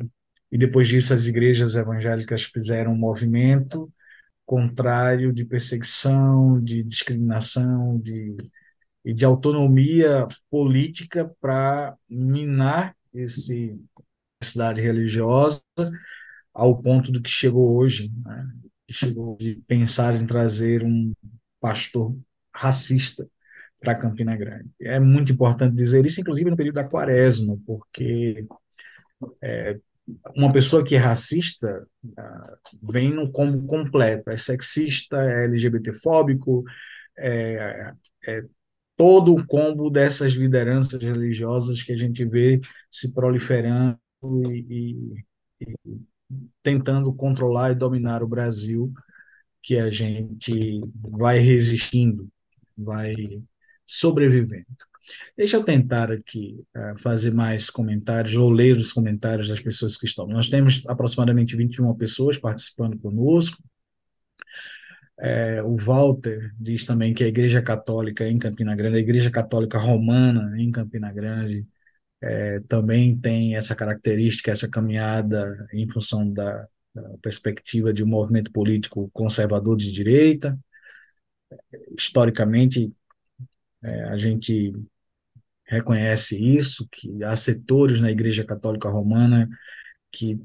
[0.50, 3.92] e depois disso as igrejas evangélicas fizeram um movimento
[4.46, 8.36] contrário de perseguição, de discriminação, de,
[9.04, 13.78] e de autonomia política para minar esse
[14.42, 15.62] cidade religiosa
[16.54, 18.48] ao ponto do que chegou hoje, né?
[18.90, 21.12] chegou de pensar em trazer um
[21.60, 22.16] pastor
[22.54, 23.28] racista
[23.80, 24.70] para Campina Grande.
[24.80, 28.46] É muito importante dizer isso, inclusive no período da quaresma, porque
[29.42, 29.78] é,
[30.36, 36.64] uma pessoa que é racista uh, vem no combo completo, é sexista, é LGBTfóbico,
[37.18, 37.92] é,
[38.26, 38.44] é
[38.96, 43.98] todo o combo dessas lideranças religiosas que a gente vê se proliferando
[44.52, 45.14] e,
[45.60, 45.76] e, e
[46.62, 48.92] tentando controlar e dominar o Brasil,
[49.62, 52.28] que a gente vai resistindo,
[52.76, 53.14] vai
[53.86, 54.66] sobrevivendo.
[55.36, 60.06] Deixa eu tentar aqui uh, fazer mais comentários ou ler os comentários das pessoas que
[60.06, 60.26] estão.
[60.26, 63.62] Nós temos aproximadamente 21 pessoas participando conosco.
[65.18, 69.78] É, o Walter diz também que a Igreja Católica em Campina Grande, a Igreja Católica
[69.78, 71.66] Romana em Campina Grande,
[72.20, 78.52] é, também tem essa característica, essa caminhada em função da, da perspectiva de um movimento
[78.52, 80.58] político conservador de direita.
[81.96, 82.92] Historicamente,
[83.82, 84.72] é, a gente
[85.66, 89.48] reconhece isso, que há setores na Igreja Católica Romana
[90.12, 90.40] que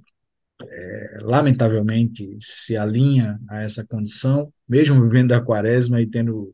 [0.64, 6.54] é, lamentavelmente, se alinha a essa condição, mesmo vivendo a quaresma e tendo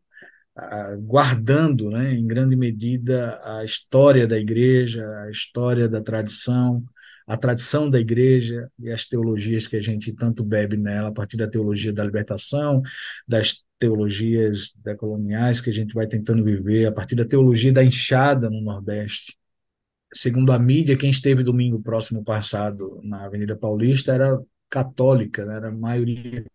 [1.01, 6.83] guardando, né, em grande medida, a história da igreja, a história da tradição,
[7.27, 11.37] a tradição da igreja e as teologias que a gente tanto bebe nela, a partir
[11.37, 12.81] da teologia da libertação,
[13.27, 18.49] das teologias decoloniais que a gente vai tentando viver, a partir da teologia da enxada
[18.49, 19.37] no Nordeste.
[20.13, 25.55] Segundo a mídia, quem esteve domingo próximo passado na Avenida Paulista era católica, né?
[25.55, 26.45] era a maioria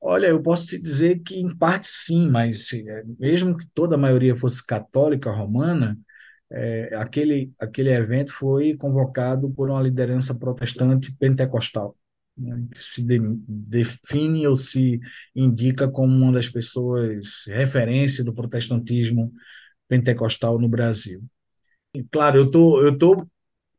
[0.00, 3.98] Olha, eu posso te dizer que em parte sim, mas é, mesmo que toda a
[3.98, 5.98] maioria fosse católica romana,
[6.50, 11.96] é, aquele, aquele evento foi convocado por uma liderança protestante pentecostal,
[12.36, 15.00] né, se de, define ou se
[15.34, 19.32] indica como uma das pessoas referência do protestantismo
[19.88, 21.22] pentecostal no Brasil.
[21.94, 23.26] E, claro, eu tô, eu tô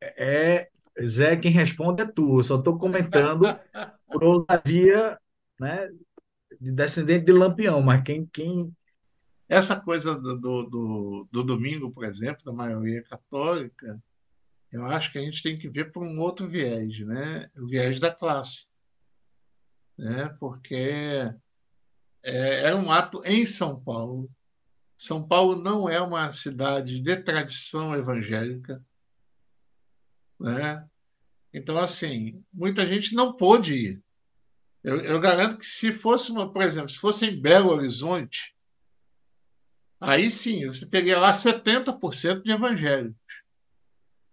[0.00, 0.68] é,
[1.04, 3.44] Zé, quem responde é tu, eu só estou comentando
[4.06, 5.18] por ousadia
[5.58, 5.88] né,
[6.60, 8.72] de descendente de Lampião, mas quem, quem...
[9.48, 14.00] Essa coisa do, do, do, domingo, por exemplo, da maioria católica,
[14.74, 17.48] eu acho que a gente tem que ver por um outro viés, né?
[17.56, 18.66] o viés da classe.
[19.96, 20.28] Né?
[20.40, 20.74] Porque
[22.24, 24.28] é, é um ato em São Paulo.
[24.98, 28.84] São Paulo não é uma cidade de tradição evangélica.
[30.40, 30.84] Né?
[31.52, 34.02] Então, assim, muita gente não pôde ir.
[34.82, 38.56] Eu, eu garanto que se fosse, uma, por exemplo, se fosse em Belo Horizonte,
[40.00, 43.23] aí sim, você teria lá 70% de evangélicos.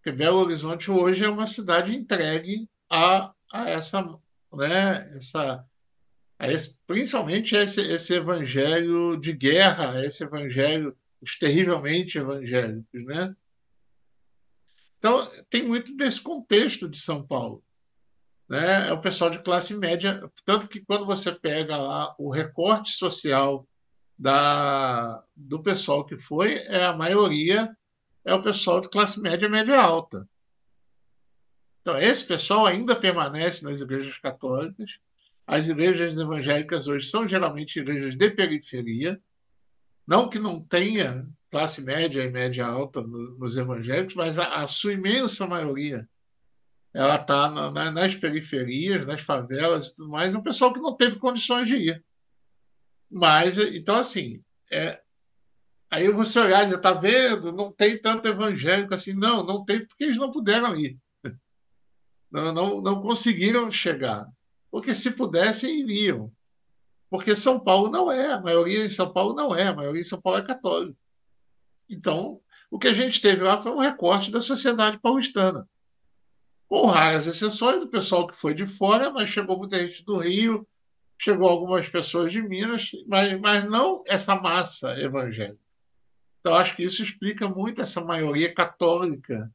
[0.02, 4.02] Porque Belo Horizonte hoje é uma cidade entregue a, a essa,
[4.52, 5.64] né, essa,
[6.40, 13.36] a esse, principalmente esse, esse evangelho de guerra, esse evangelho, os terrivelmente evangélicos, né?
[14.98, 17.64] Então, tem muito desse contexto de São Paulo
[18.52, 20.30] né, é o pessoal de classe média.
[20.44, 23.66] Tanto que quando você pega lá o recorte social
[24.20, 27.74] da, do pessoal que foi, é a maioria
[28.24, 30.28] é o pessoal de classe média média alta.
[31.82, 35.00] Então, esse pessoal ainda permanece nas igrejas católicas.
[35.48, 39.20] As igrejas evangélicas hoje são geralmente igrejas de periferia.
[40.06, 44.94] Não que não tenha classe média e média alta nos evangélicos, mas a, a sua
[44.94, 46.08] imensa maioria
[46.94, 50.96] ela está na, nas periferias, nas favelas e tudo mais, é um pessoal que não
[50.96, 52.04] teve condições de ir.
[53.10, 55.01] Mas, então, assim, é,
[55.92, 59.14] aí você olhar, ainda está vendo, não tem tanto evangélico assim.
[59.14, 60.98] Não, não tem porque eles não puderam ir.
[62.32, 64.26] Não, não, não conseguiram chegar.
[64.72, 66.32] Porque se pudessem, iriam.
[67.10, 70.06] Porque São Paulo não é, a maioria em São Paulo não é, a maioria em
[70.06, 70.98] São Paulo é católico.
[71.90, 72.40] Então,
[72.70, 75.68] o que a gente teve lá foi um recorte da sociedade paulistana
[76.72, 80.66] com raras exceções do pessoal que foi de fora, mas chegou muita gente do Rio,
[81.20, 85.61] chegou algumas pessoas de Minas, mas, mas não essa massa evangélica.
[86.42, 89.50] Então, acho que isso explica muito essa maioria católica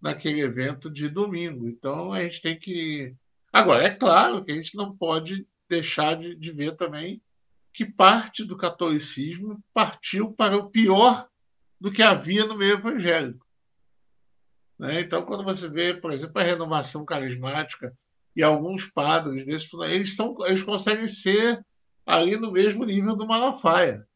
[0.00, 1.66] naquele evento de domingo.
[1.66, 3.16] Então, a gente tem que.
[3.52, 7.20] Agora, é claro que a gente não pode deixar de, de ver também
[7.72, 11.28] que parte do catolicismo partiu para o pior
[11.80, 13.46] do que havia no meio evangélico.
[14.78, 15.00] Né?
[15.00, 17.96] Então, quando você vê, por exemplo, a renovação carismática
[18.36, 21.64] e alguns padres desses, eles, são, eles conseguem ser
[22.06, 24.06] ali no mesmo nível do Malafaia.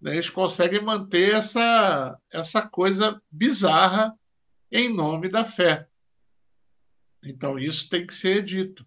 [0.00, 0.14] Né?
[0.14, 4.14] Eles conseguem manter essa, essa coisa bizarra
[4.70, 5.86] em nome da fé.
[7.24, 8.86] Então, isso tem que ser dito.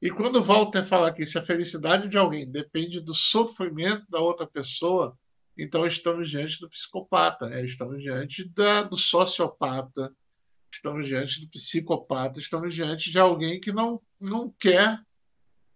[0.00, 4.46] E quando Walter fala que se a felicidade de alguém depende do sofrimento da outra
[4.46, 5.16] pessoa,
[5.56, 7.64] então estamos diante do psicopata, né?
[7.64, 10.12] estamos diante da, do sociopata,
[10.72, 15.00] estamos diante do psicopata, estamos diante de alguém que não, não quer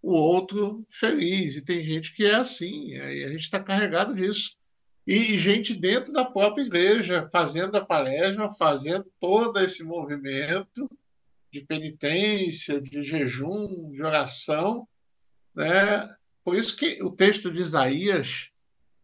[0.01, 1.55] o outro feliz.
[1.55, 4.56] E tem gente que é assim, e a gente está carregado disso.
[5.07, 10.89] E, e, gente dentro da própria igreja, fazendo a palestra, fazendo todo esse movimento
[11.49, 14.85] de penitência, de jejum, de oração.
[15.55, 16.13] Né?
[16.43, 18.49] Por isso que o texto de Isaías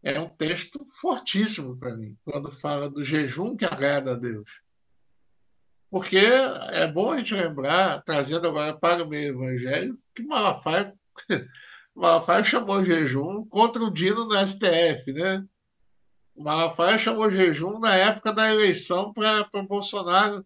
[0.02, 4.60] é um texto fortíssimo para mim, quando fala do jejum que agrada a Deus.
[5.90, 10.92] Porque é bom a gente lembrar, trazendo agora para o meio evangélico, que Malafaia,
[11.96, 15.42] Malafaia chamou jejum contra o Dino no STF, né?
[16.34, 20.44] O Malafaia chamou jejum na época da eleição para o Bolsonaro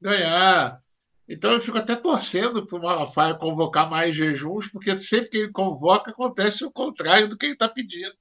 [0.00, 0.82] ganhar.
[1.28, 5.52] Então eu fico até torcendo para o Malafaia convocar mais jejuns, porque sempre que ele
[5.52, 8.12] convoca acontece o contrário do que ele está pedindo.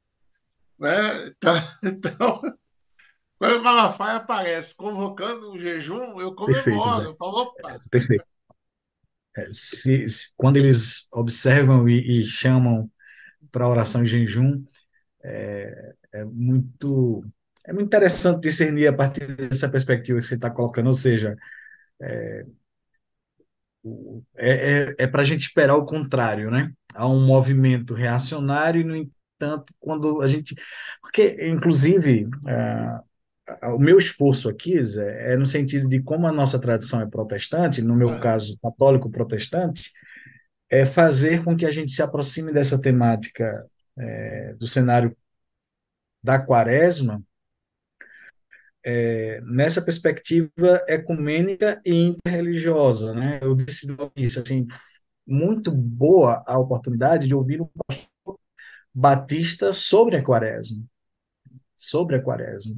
[0.77, 1.27] Né?
[1.29, 1.53] Então,
[1.83, 2.41] então
[3.39, 6.63] quando o Malafaia aparece convocando um jejum, eu comemoro.
[6.63, 7.81] Perfeito, eu falo, opa.
[7.89, 8.25] Perfeito.
[9.37, 12.91] é, se, se, quando eles observam e, e chamam
[13.49, 14.63] para oração em jejum,
[15.23, 17.23] é, é, muito
[17.65, 21.35] é muito interessante discernir a partir dessa perspectiva que você está colocando, ou seja,
[22.01, 22.45] é,
[24.35, 26.71] é, é, é para a gente esperar o contrário, né?
[26.93, 30.55] Há um movimento reacionário e, no entanto, quando a gente.
[31.01, 36.59] Porque, inclusive, é, o meu esforço aqui Zé, é no sentido de como a nossa
[36.59, 39.91] tradição é protestante, no meu caso, católico protestante,
[40.69, 43.65] é fazer com que a gente se aproxime dessa temática
[43.97, 45.15] é, do cenário
[46.23, 47.23] da quaresma
[48.83, 53.39] é, nessa perspectiva ecumênica e interreligiosa, né?
[53.41, 54.67] Eu disse isso, assim,
[55.27, 58.39] muito boa a oportunidade de ouvir um pastor
[58.93, 60.83] batista sobre a quaresma,
[61.75, 62.75] sobre a quaresma.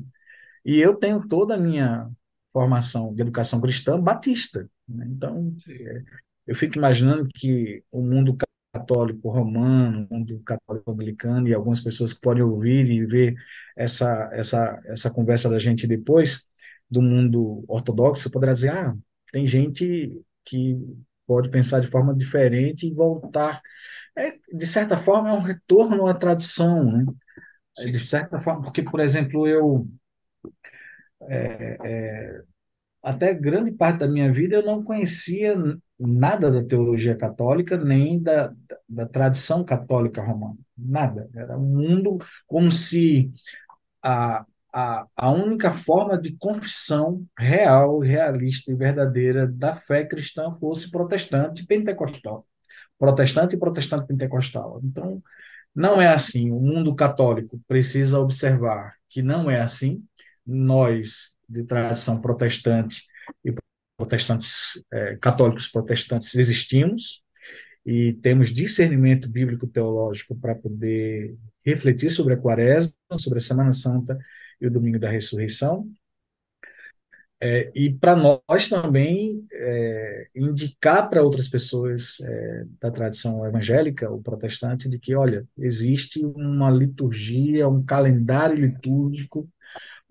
[0.66, 2.10] E eu tenho toda a minha
[2.54, 5.06] formação de educação cristã batista, né?
[5.10, 6.04] Então, é,
[6.48, 8.36] eu fico imaginando que o mundo
[8.72, 13.36] católico romano, mundo católico anglicano e algumas pessoas que podem ouvir e ver
[13.76, 16.46] essa essa essa conversa da gente depois
[16.90, 18.96] do mundo ortodoxo poderá dizer ah
[19.32, 20.12] tem gente
[20.46, 20.78] que
[21.26, 23.62] pode pensar de forma diferente e voltar.
[24.18, 27.06] É, de certa forma é um retorno à tradição né?
[27.78, 29.88] De certa forma porque por exemplo eu
[31.30, 32.42] é, é,
[33.02, 35.56] até grande parte da minha vida eu não conhecia
[36.00, 38.54] nada da teologia católica nem da,
[38.88, 40.58] da, tradição católica romana.
[40.78, 41.30] Nada.
[41.36, 43.32] Era um mundo como se
[44.02, 50.90] a, a, a única forma de confissão real, realista e verdadeira da fé cristã fosse
[50.90, 52.46] protestante e pentecostal.
[52.98, 54.80] Protestante e protestante pentecostal.
[54.84, 55.22] Então,
[55.76, 56.52] não é assim.
[56.52, 60.04] O mundo católico precisa observar que não é assim.
[60.46, 63.04] Nós, de tradição protestante
[63.44, 63.54] e
[63.98, 67.24] protestantes, é, católicos protestantes, existimos
[67.86, 71.36] e temos discernimento bíblico teológico para poder
[71.66, 74.18] refletir sobre a quaresma, sobre a Semana Santa
[74.60, 75.88] e o Domingo da Ressurreição.
[77.44, 84.22] É, e para nós também é, indicar para outras pessoas é, da tradição evangélica ou
[84.22, 89.50] protestante de que, olha, existe uma liturgia, um calendário litúrgico,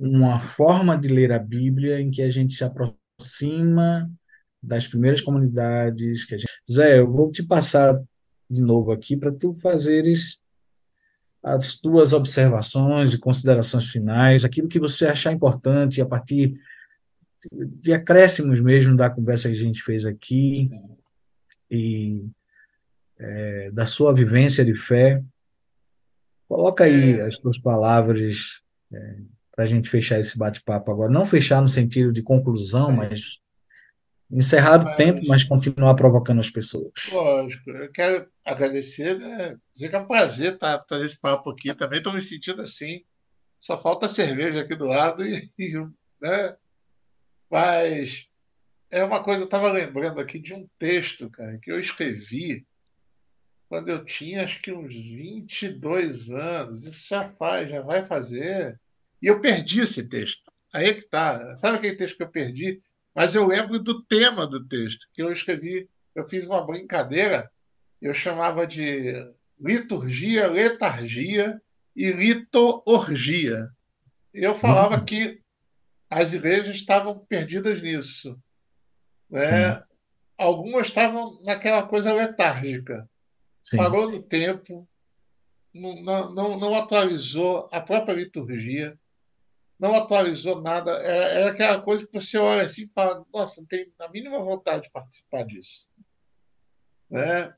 [0.01, 4.11] uma forma de ler a Bíblia em que a gente se aproxima
[4.63, 6.51] das primeiras comunidades que a gente...
[6.71, 8.01] Zé, eu vou te passar
[8.49, 10.41] de novo aqui para tu fazeres
[11.43, 16.59] as tuas observações e considerações finais, aquilo que você achar importante a partir
[17.53, 20.71] de acréscimos mesmo da conversa que a gente fez aqui
[21.71, 22.25] e
[23.19, 25.23] é, da sua vivência de fé.
[26.49, 27.27] Coloca aí é...
[27.27, 28.61] as tuas palavras
[28.93, 29.17] é,
[29.61, 31.13] para a gente fechar esse bate-papo agora.
[31.13, 32.97] Não fechar no sentido de conclusão, é.
[32.97, 33.39] mas
[34.31, 36.93] encerrar o tempo, mas continuar provocando as pessoas.
[37.13, 37.69] Lógico.
[37.69, 39.59] Eu quero agradecer, né?
[39.71, 41.75] dizer que é um prazer estar, estar nesse papo aqui.
[41.75, 43.05] Também estou me sentindo assim.
[43.61, 45.77] Só falta cerveja aqui do lado e, e
[46.23, 46.57] né?
[47.51, 48.29] Mas
[48.91, 52.67] é uma coisa, eu estava lembrando aqui de um texto, cara, que eu escrevi
[53.69, 56.87] quando eu tinha acho que uns 22 anos.
[56.87, 58.81] Isso já faz, já vai fazer
[59.23, 60.51] e eu perdi esse texto.
[60.73, 61.57] Aí é que tá.
[61.57, 62.81] Sabe aquele texto que eu perdi?
[63.15, 67.51] Mas eu lembro do tema do texto, que eu escrevi, eu fiz uma brincadeira,
[68.01, 69.15] eu chamava de
[69.59, 71.61] liturgia, letargia
[71.95, 73.69] e litorgia.
[74.33, 75.05] Eu falava uhum.
[75.05, 75.41] que
[76.09, 78.41] as igrejas estavam perdidas nisso.
[79.29, 79.83] Né?
[80.39, 83.09] Algumas estavam naquela coisa letárgica.
[83.63, 83.77] Sim.
[83.77, 84.89] Parou no tempo,
[85.75, 88.99] não, não, não atualizou a própria liturgia
[89.81, 90.91] não atualizou nada.
[90.91, 94.09] Era, é, era aquela coisa que você olha assim e fala, nossa, não tem a
[94.09, 95.89] mínima vontade de participar disso.
[97.09, 97.53] Né?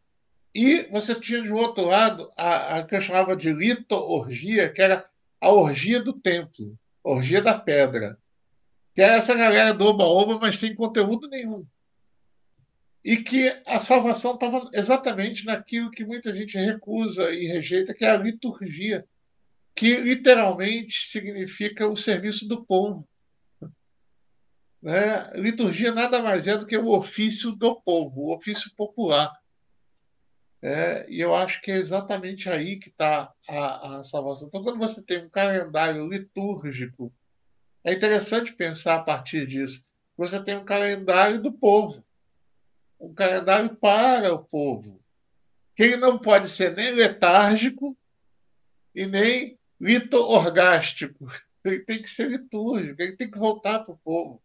[0.54, 5.04] E você tinha, de outro lado, a, a que eu chamava de litorgia, que era
[5.40, 8.16] a orgia do templo, orgia da pedra.
[8.94, 11.66] Que era essa galera do oba-oba, mas sem conteúdo nenhum.
[13.04, 18.10] E que a salvação estava exatamente naquilo que muita gente recusa e rejeita, que é
[18.10, 19.04] a liturgia
[19.74, 23.08] que literalmente significa o serviço do povo.
[24.82, 25.30] Né?
[25.34, 29.32] Liturgia nada mais é do que o ofício do povo, o ofício popular.
[30.60, 34.46] É, e eu acho que é exatamente aí que está a, a salvação.
[34.46, 37.12] Então, quando você tem um calendário litúrgico,
[37.84, 39.84] é interessante pensar a partir disso.
[40.16, 42.04] Você tem um calendário do povo,
[43.00, 45.02] um calendário para o povo,
[45.74, 47.96] que ele não pode ser nem letárgico
[48.94, 51.26] e nem litorgástico.
[51.64, 54.42] Ele tem que ser litúrgico, ele tem que voltar para o povo.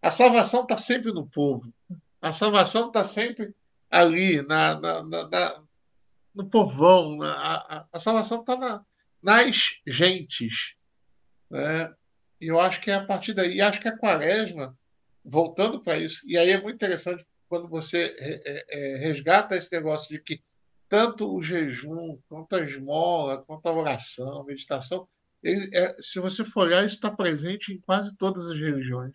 [0.00, 1.72] A salvação está sempre no povo.
[2.20, 3.54] A salvação está sempre
[3.90, 5.62] ali na, na, na,
[6.34, 7.18] no povão.
[7.22, 8.84] A, a, salvação está na,
[9.22, 10.74] nas gentes.
[11.50, 11.92] Né?
[12.40, 13.56] E eu acho que é a partir daí.
[13.56, 14.76] E acho que a quaresma,
[15.22, 20.20] voltando para isso, e aí é muito interessante quando você é, resgata esse negócio de
[20.20, 20.42] que
[20.90, 25.08] tanto o jejum, quanto a esmola, quanto a oração, a meditação,
[25.40, 29.14] ele, é, se você for olhar, isso está presente em quase todas as religiões.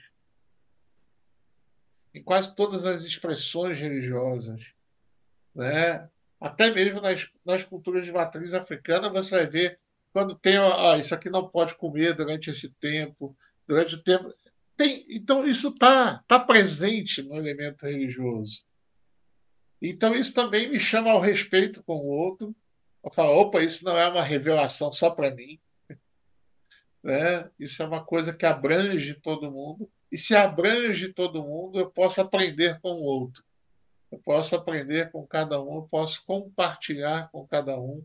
[2.14, 4.62] Em quase todas as expressões religiosas.
[5.54, 6.10] Né?
[6.40, 9.80] Até mesmo nas, nas culturas de matriz africana, você vai ver
[10.14, 14.34] quando tem, ah, isso aqui não pode comer durante esse tempo, durante o tempo.
[14.78, 18.65] Tem, então, isso está tá presente no elemento religioso.
[19.88, 22.56] Então, isso também me chama ao respeito com o outro.
[23.04, 25.60] Eu falo, opa, isso não é uma revelação só para mim.
[27.04, 27.48] Né?
[27.60, 29.88] Isso é uma coisa que abrange todo mundo.
[30.12, 33.44] E se abrange todo mundo, eu posso aprender com o outro.
[34.12, 38.04] Eu posso aprender com cada um, eu posso compartilhar com cada um.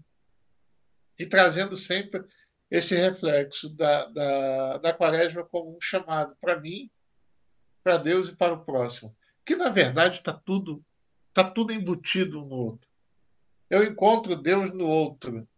[1.18, 2.22] E trazendo sempre
[2.70, 6.90] esse reflexo da, da, da quaresma como um chamado para mim,
[7.82, 9.16] para Deus e para o próximo.
[9.46, 10.84] Que, na verdade, está tudo
[11.30, 12.88] Está tudo embutido um no outro.
[13.70, 15.48] Eu encontro Deus no outro.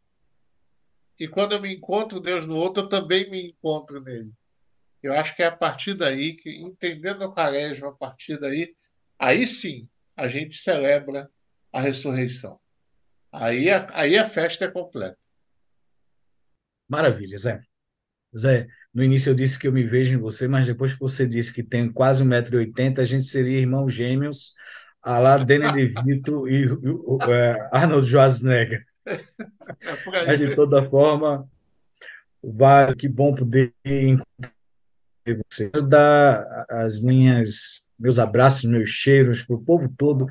[1.18, 4.30] E quando eu me encontro Deus no outro, eu também me encontro nele.
[5.02, 8.74] Eu acho que é a partir daí, que entendendo a quaresma, a partir daí,
[9.18, 11.30] aí sim a gente celebra
[11.72, 12.60] a ressurreição.
[13.32, 15.18] Aí a, aí a festa é completa.
[16.86, 17.62] Maravilha, Zé.
[18.36, 21.26] Zé, no início eu disse que eu me vejo em você, mas depois que você
[21.26, 24.54] disse que tem quase 1,80m, a gente seria irmãos gêmeos
[25.02, 26.66] a lá Danny DeVito e
[27.28, 28.86] é, Arnold Schwarzenegger.
[29.04, 29.16] É
[30.26, 31.48] Mas, de toda forma,
[32.42, 34.52] vai, que bom poder encontrar
[35.50, 35.70] você.
[35.70, 40.26] Dar as minhas, meus abraços, meus cheiros para o povo todo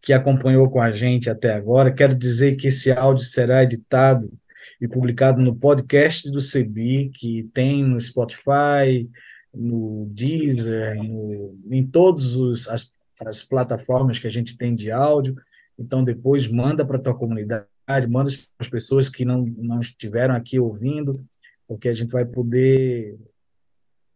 [0.00, 1.92] que acompanhou com a gente até agora.
[1.92, 4.32] Quero dizer que esse áudio será editado
[4.80, 9.08] e publicado no podcast do CEBI, que tem no Spotify,
[9.52, 12.92] no Deezer, no, em todas as
[13.24, 15.36] as plataformas que a gente tem de áudio.
[15.78, 17.66] Então, depois manda para a tua comunidade,
[18.08, 21.24] manda para as pessoas que não, não estiveram aqui ouvindo,
[21.68, 23.16] porque a gente vai poder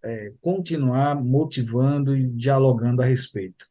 [0.02, 3.66] é, continuar motivando e dialogando a respeito.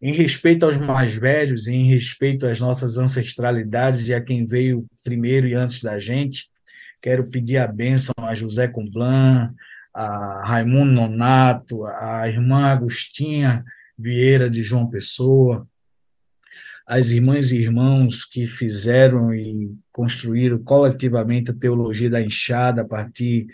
[0.00, 5.46] Em respeito aos mais velhos, em respeito às nossas ancestralidades e a quem veio primeiro
[5.46, 6.50] e antes da gente,
[7.00, 9.54] quero pedir a bênção a José Comblan,
[9.94, 13.64] a Raimundo Nonato, a irmã Agostinha
[13.98, 15.66] Vieira de João Pessoa,
[16.86, 23.48] as irmãs e irmãos que fizeram e construíram coletivamente a teologia da enxada a partir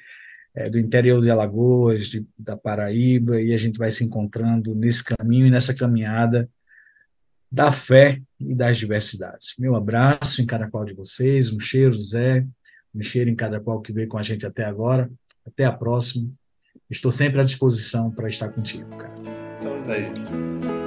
[0.54, 5.02] é, do interior de Alagoas, de, da Paraíba, e a gente vai se encontrando nesse
[5.02, 6.48] caminho e nessa caminhada
[7.50, 9.54] da fé e das diversidades.
[9.58, 12.46] Meu abraço em cada qual de vocês, um cheiro, Zé,
[12.94, 15.10] um cheiro em cada qual que veio com a gente até agora.
[15.44, 16.30] Até a próxima.
[16.92, 19.14] Estou sempre à disposição para estar contigo, cara.
[19.58, 20.81] Estamos aí.